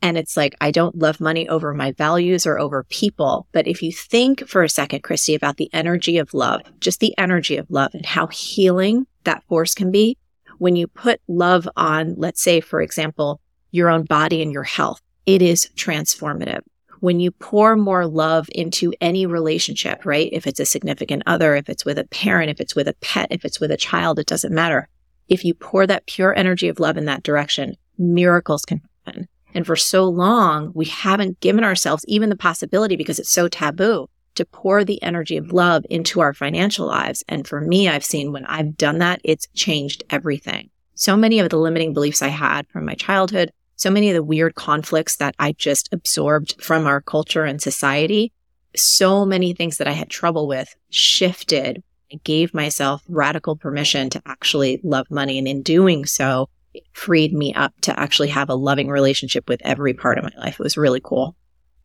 And 0.00 0.18
it's 0.18 0.36
like, 0.36 0.54
I 0.60 0.70
don't 0.70 0.98
love 0.98 1.20
money 1.20 1.48
over 1.48 1.72
my 1.72 1.92
values 1.92 2.46
or 2.46 2.58
over 2.58 2.84
people. 2.84 3.46
But 3.52 3.66
if 3.66 3.82
you 3.82 3.90
think 3.90 4.46
for 4.46 4.62
a 4.62 4.68
second, 4.68 5.02
Christie, 5.02 5.34
about 5.34 5.56
the 5.56 5.70
energy 5.72 6.18
of 6.18 6.34
love, 6.34 6.60
just 6.78 7.00
the 7.00 7.16
energy 7.16 7.56
of 7.56 7.70
love 7.70 7.94
and 7.94 8.04
how 8.04 8.26
healing 8.26 9.06
that 9.24 9.42
force 9.44 9.74
can 9.74 9.90
be 9.90 10.18
when 10.58 10.76
you 10.76 10.86
put 10.86 11.20
love 11.28 11.68
on, 11.76 12.14
let's 12.16 12.42
say, 12.42 12.60
for 12.60 12.80
example, 12.80 13.40
your 13.70 13.88
own 13.88 14.04
body 14.04 14.42
and 14.42 14.52
your 14.52 14.62
health, 14.62 15.00
it 15.26 15.42
is 15.42 15.68
transformative. 15.76 16.60
When 17.00 17.20
you 17.20 17.32
pour 17.32 17.76
more 17.76 18.06
love 18.06 18.48
into 18.54 18.94
any 19.00 19.26
relationship, 19.26 20.06
right? 20.06 20.30
If 20.32 20.46
it's 20.46 20.60
a 20.60 20.66
significant 20.66 21.22
other, 21.26 21.54
if 21.54 21.68
it's 21.68 21.84
with 21.84 21.98
a 21.98 22.04
parent, 22.04 22.50
if 22.50 22.60
it's 22.60 22.74
with 22.74 22.88
a 22.88 22.94
pet, 23.00 23.28
if 23.30 23.44
it's 23.44 23.60
with 23.60 23.70
a 23.70 23.76
child, 23.76 24.18
it 24.18 24.26
doesn't 24.26 24.54
matter. 24.54 24.88
If 25.28 25.44
you 25.44 25.54
pour 25.54 25.86
that 25.86 26.06
pure 26.06 26.34
energy 26.34 26.68
of 26.68 26.80
love 26.80 26.96
in 26.96 27.06
that 27.06 27.22
direction, 27.22 27.76
miracles 27.98 28.64
can 28.64 28.80
happen. 29.04 29.28
And 29.54 29.66
for 29.66 29.76
so 29.76 30.08
long, 30.08 30.72
we 30.74 30.86
haven't 30.86 31.40
given 31.40 31.62
ourselves 31.64 32.04
even 32.08 32.28
the 32.28 32.36
possibility 32.36 32.96
because 32.96 33.18
it's 33.18 33.30
so 33.30 33.48
taboo 33.48 34.08
to 34.34 34.44
pour 34.44 34.84
the 34.84 35.00
energy 35.02 35.36
of 35.36 35.52
love 35.52 35.84
into 35.88 36.20
our 36.20 36.34
financial 36.34 36.86
lives. 36.86 37.22
And 37.28 37.46
for 37.46 37.60
me, 37.60 37.88
I've 37.88 38.04
seen 38.04 38.32
when 38.32 38.44
I've 38.46 38.76
done 38.76 38.98
that, 38.98 39.20
it's 39.22 39.46
changed 39.54 40.02
everything. 40.10 40.70
So 40.96 41.16
many 41.16 41.38
of 41.38 41.48
the 41.50 41.58
limiting 41.58 41.92
beliefs 41.92 42.22
I 42.22 42.28
had 42.28 42.68
from 42.68 42.84
my 42.84 42.94
childhood, 42.94 43.52
so 43.76 43.90
many 43.90 44.10
of 44.10 44.14
the 44.14 44.22
weird 44.22 44.54
conflicts 44.54 45.16
that 45.16 45.34
I 45.38 45.52
just 45.52 45.88
absorbed 45.92 46.60
from 46.62 46.86
our 46.86 47.00
culture 47.00 47.44
and 47.44 47.60
society, 47.60 48.32
so 48.76 49.24
many 49.24 49.52
things 49.52 49.78
that 49.78 49.88
I 49.88 49.92
had 49.92 50.08
trouble 50.08 50.46
with 50.46 50.74
shifted. 50.90 51.82
I 52.12 52.20
gave 52.22 52.54
myself 52.54 53.02
radical 53.08 53.56
permission 53.56 54.10
to 54.10 54.22
actually 54.26 54.80
love 54.84 55.10
money. 55.10 55.38
And 55.38 55.48
in 55.48 55.62
doing 55.62 56.06
so, 56.06 56.48
freed 56.92 57.32
me 57.32 57.54
up 57.54 57.72
to 57.82 57.98
actually 57.98 58.28
have 58.28 58.48
a 58.48 58.54
loving 58.54 58.88
relationship 58.88 59.48
with 59.48 59.60
every 59.64 59.94
part 59.94 60.18
of 60.18 60.24
my 60.24 60.32
life. 60.38 60.60
It 60.60 60.62
was 60.62 60.76
really 60.76 61.00
cool. 61.02 61.36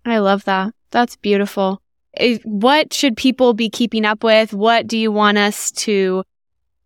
I 0.05 0.19
love 0.19 0.45
that. 0.45 0.73
That's 0.91 1.15
beautiful. 1.17 1.81
What 2.43 2.93
should 2.93 3.15
people 3.15 3.53
be 3.53 3.69
keeping 3.69 4.05
up 4.05 4.23
with? 4.23 4.53
What 4.53 4.87
do 4.87 4.97
you 4.97 5.11
want 5.11 5.37
us 5.37 5.71
to 5.71 6.23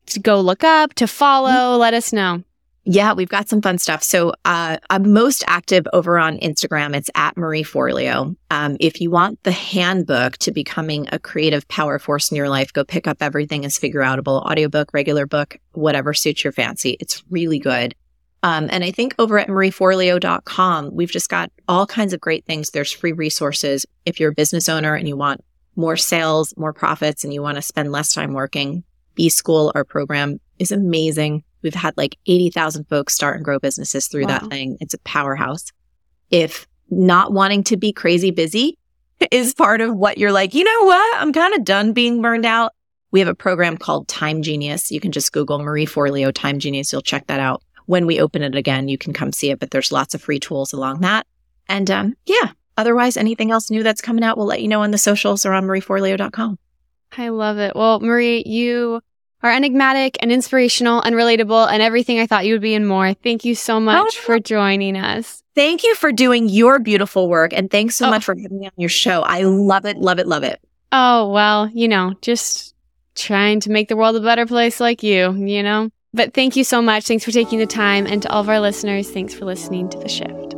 to 0.08 0.20
go 0.20 0.42
look 0.42 0.64
up, 0.64 0.94
to 0.96 1.08
follow? 1.08 1.50
Mm-hmm. 1.50 1.80
Let 1.80 1.94
us 1.94 2.12
know. 2.12 2.44
Yeah, 2.86 3.14
we've 3.14 3.30
got 3.30 3.48
some 3.48 3.62
fun 3.62 3.78
stuff. 3.78 4.04
So 4.04 4.34
uh, 4.44 4.78
I'm 4.90 5.14
most 5.14 5.44
active 5.48 5.88
over 5.94 6.20
on 6.20 6.38
Instagram. 6.40 6.94
It's 6.96 7.10
at 7.16 7.38
Marie 7.38 7.64
Forleo. 7.64 8.36
Um, 8.52 8.76
if 8.80 9.00
you 9.00 9.10
want 9.10 9.42
the 9.44 9.54
handbook 9.54 10.38
to 10.40 10.52
becoming 10.52 11.08
a 11.12 11.20
creative 11.20 11.66
power 11.70 11.98
force 11.98 12.30
in 12.30 12.36
your 12.36 12.50
life, 12.50 12.74
go 12.74 12.84
pick 12.84 13.08
up 13.08 13.18
everything 13.22 13.64
is 13.64 13.78
figure 13.78 14.02
outable, 14.02 14.44
audiobook, 14.44 14.94
regular 14.94 15.26
book, 15.26 15.58
whatever 15.72 16.14
suits 16.14 16.44
your 16.44 16.52
fancy. 16.52 16.98
It's 17.00 17.24
really 17.30 17.60
good. 17.60 17.96
Um, 18.44 18.68
and 18.70 18.84
I 18.84 18.92
think 18.92 19.16
over 19.18 19.40
at 19.40 19.48
marieforleo.com, 19.48 20.94
we've 20.94 21.12
just 21.12 21.30
got 21.30 21.50
all 21.70 21.88
kinds 21.88 22.12
of 22.12 22.20
great 22.20 22.46
things. 22.46 22.72
There's 22.72 22.92
free 22.92 23.14
resources. 23.14 23.86
If 24.06 24.20
you're 24.20 24.32
a 24.32 24.36
business 24.36 24.68
owner 24.68 24.94
and 24.94 25.08
you 25.08 25.16
want 25.16 25.42
more 25.78 25.96
sales, 25.96 26.54
more 26.58 26.74
profits, 26.74 27.24
and 27.24 27.34
you 27.34 27.42
want 27.42 27.56
to 27.56 27.62
spend 27.62 27.94
less 27.94 28.12
time 28.12 28.34
working, 28.34 28.84
B 29.16 29.30
School, 29.30 29.72
our 29.74 29.86
program 29.86 30.42
is 30.60 30.74
amazing. 30.74 31.46
We've 31.64 31.74
had 31.74 31.96
like 31.98 32.18
80,000 32.28 32.86
folks 32.86 33.16
start 33.16 33.38
and 33.38 33.46
grow 33.46 33.60
businesses 33.60 34.08
through 34.08 34.24
wow. 34.24 34.40
that 34.40 34.50
thing. 34.50 34.78
It's 34.80 34.94
a 34.94 35.00
powerhouse. 35.00 35.72
If 36.30 36.68
not 36.90 37.34
wanting 37.34 37.64
to 37.66 37.78
be 37.78 37.92
crazy 37.92 38.32
busy 38.32 38.78
is 39.32 39.54
part 39.54 39.82
of 39.82 39.96
what 39.96 40.18
you're 40.18 40.32
like, 40.32 40.54
you 40.54 40.64
know 40.64 40.86
what? 40.86 41.22
I'm 41.22 41.34
kind 41.34 41.54
of 41.54 41.64
done 41.64 41.94
being 41.94 42.22
burned 42.22 42.46
out. 42.46 42.74
We 43.12 43.20
have 43.20 43.30
a 43.30 43.36
program 43.36 43.78
called 43.78 44.08
Time 44.08 44.42
Genius. 44.42 44.92
You 44.92 45.00
can 45.00 45.12
just 45.12 45.32
Google 45.32 45.60
Marie 45.60 45.86
Forleo 45.86 46.34
Time 46.34 46.60
Genius. 46.60 46.92
You'll 46.92 47.02
check 47.02 47.28
that 47.28 47.40
out. 47.40 47.62
When 47.86 48.06
we 48.06 48.20
open 48.20 48.42
it 48.42 48.56
again, 48.56 48.88
you 48.88 48.98
can 48.98 49.14
come 49.14 49.32
see 49.32 49.52
it, 49.52 49.60
but 49.60 49.72
there's 49.72 49.92
lots 49.92 50.16
of 50.16 50.22
free 50.22 50.40
tools 50.40 50.74
along 50.74 51.02
that. 51.02 51.28
And 51.68 51.92
um, 51.92 52.16
yeah, 52.26 52.52
otherwise, 52.78 53.18
anything 53.18 53.52
else 53.52 53.70
new 53.70 53.84
that's 53.84 54.02
coming 54.02 54.24
out, 54.24 54.38
we'll 54.38 54.48
let 54.48 54.62
you 54.62 54.68
know 54.68 54.82
on 54.82 54.92
the 54.92 54.98
socials 54.98 55.46
or 55.46 55.54
on 55.54 55.66
marieforleo.com. 55.66 56.58
I 57.18 57.30
love 57.30 57.60
it. 57.60 57.76
Well, 57.76 58.00
Marie, 58.00 58.44
you 58.46 59.02
are 59.44 59.52
enigmatic 59.52 60.18
and 60.22 60.32
inspirational 60.32 61.02
and 61.02 61.16
relatable 61.16 61.70
and 61.70 61.82
everything 61.82 62.20
I 62.20 62.26
thought 62.26 62.46
you 62.46 62.54
would 62.54 62.62
be 62.62 62.74
and 62.74 62.88
more. 62.88 63.14
Thank 63.14 63.44
you 63.44 63.56
so 63.56 63.76
oh, 63.76 63.82
much 63.82 64.16
oh, 64.18 64.22
for 64.22 64.40
joining 64.40 64.96
us. 64.98 65.44
Thank 65.54 65.84
you 65.84 65.94
for 65.96 66.12
doing 66.12 66.50
your 66.50 66.80
beautiful 66.80 67.30
work. 67.30 67.54
And 67.54 67.70
thanks 67.70 67.96
so 67.96 68.08
oh. 68.08 68.10
much 68.10 68.24
for 68.24 68.34
having 68.34 68.60
me 68.60 68.66
on 68.68 68.72
your 68.78 68.90
show. 68.90 69.22
I 69.22 69.44
love 69.44 69.86
it, 69.86 69.98
love 69.98 70.18
it, 70.18 70.28
love 70.28 70.44
it. 70.44 70.60
Oh, 70.92 71.30
well, 71.32 71.70
you 71.70 71.88
know, 71.88 72.14
just 72.22 72.74
trying 73.16 73.60
to 73.62 73.70
make 73.70 73.90
the 73.90 73.98
world 73.98 74.16
a 74.16 74.22
better 74.22 74.46
place 74.46 74.80
like 74.80 75.04
you, 75.04 75.34
you 75.34 75.62
know? 75.62 75.90
But 76.14 76.34
thank 76.34 76.56
you 76.56 76.64
so 76.64 76.82
much. 76.82 77.06
Thanks 77.06 77.26
for 77.26 77.32
taking 77.32 77.60
the 77.60 77.66
time. 77.66 78.06
And 78.06 78.22
to 78.22 78.32
all 78.32 78.42
of 78.42 78.50
our 78.50 78.60
listeners, 78.60 79.10
thanks 79.10 79.34
for 79.34 79.46
listening 79.46 79.90
to 79.90 79.98
The 79.98 80.10
Shift. 80.10 80.54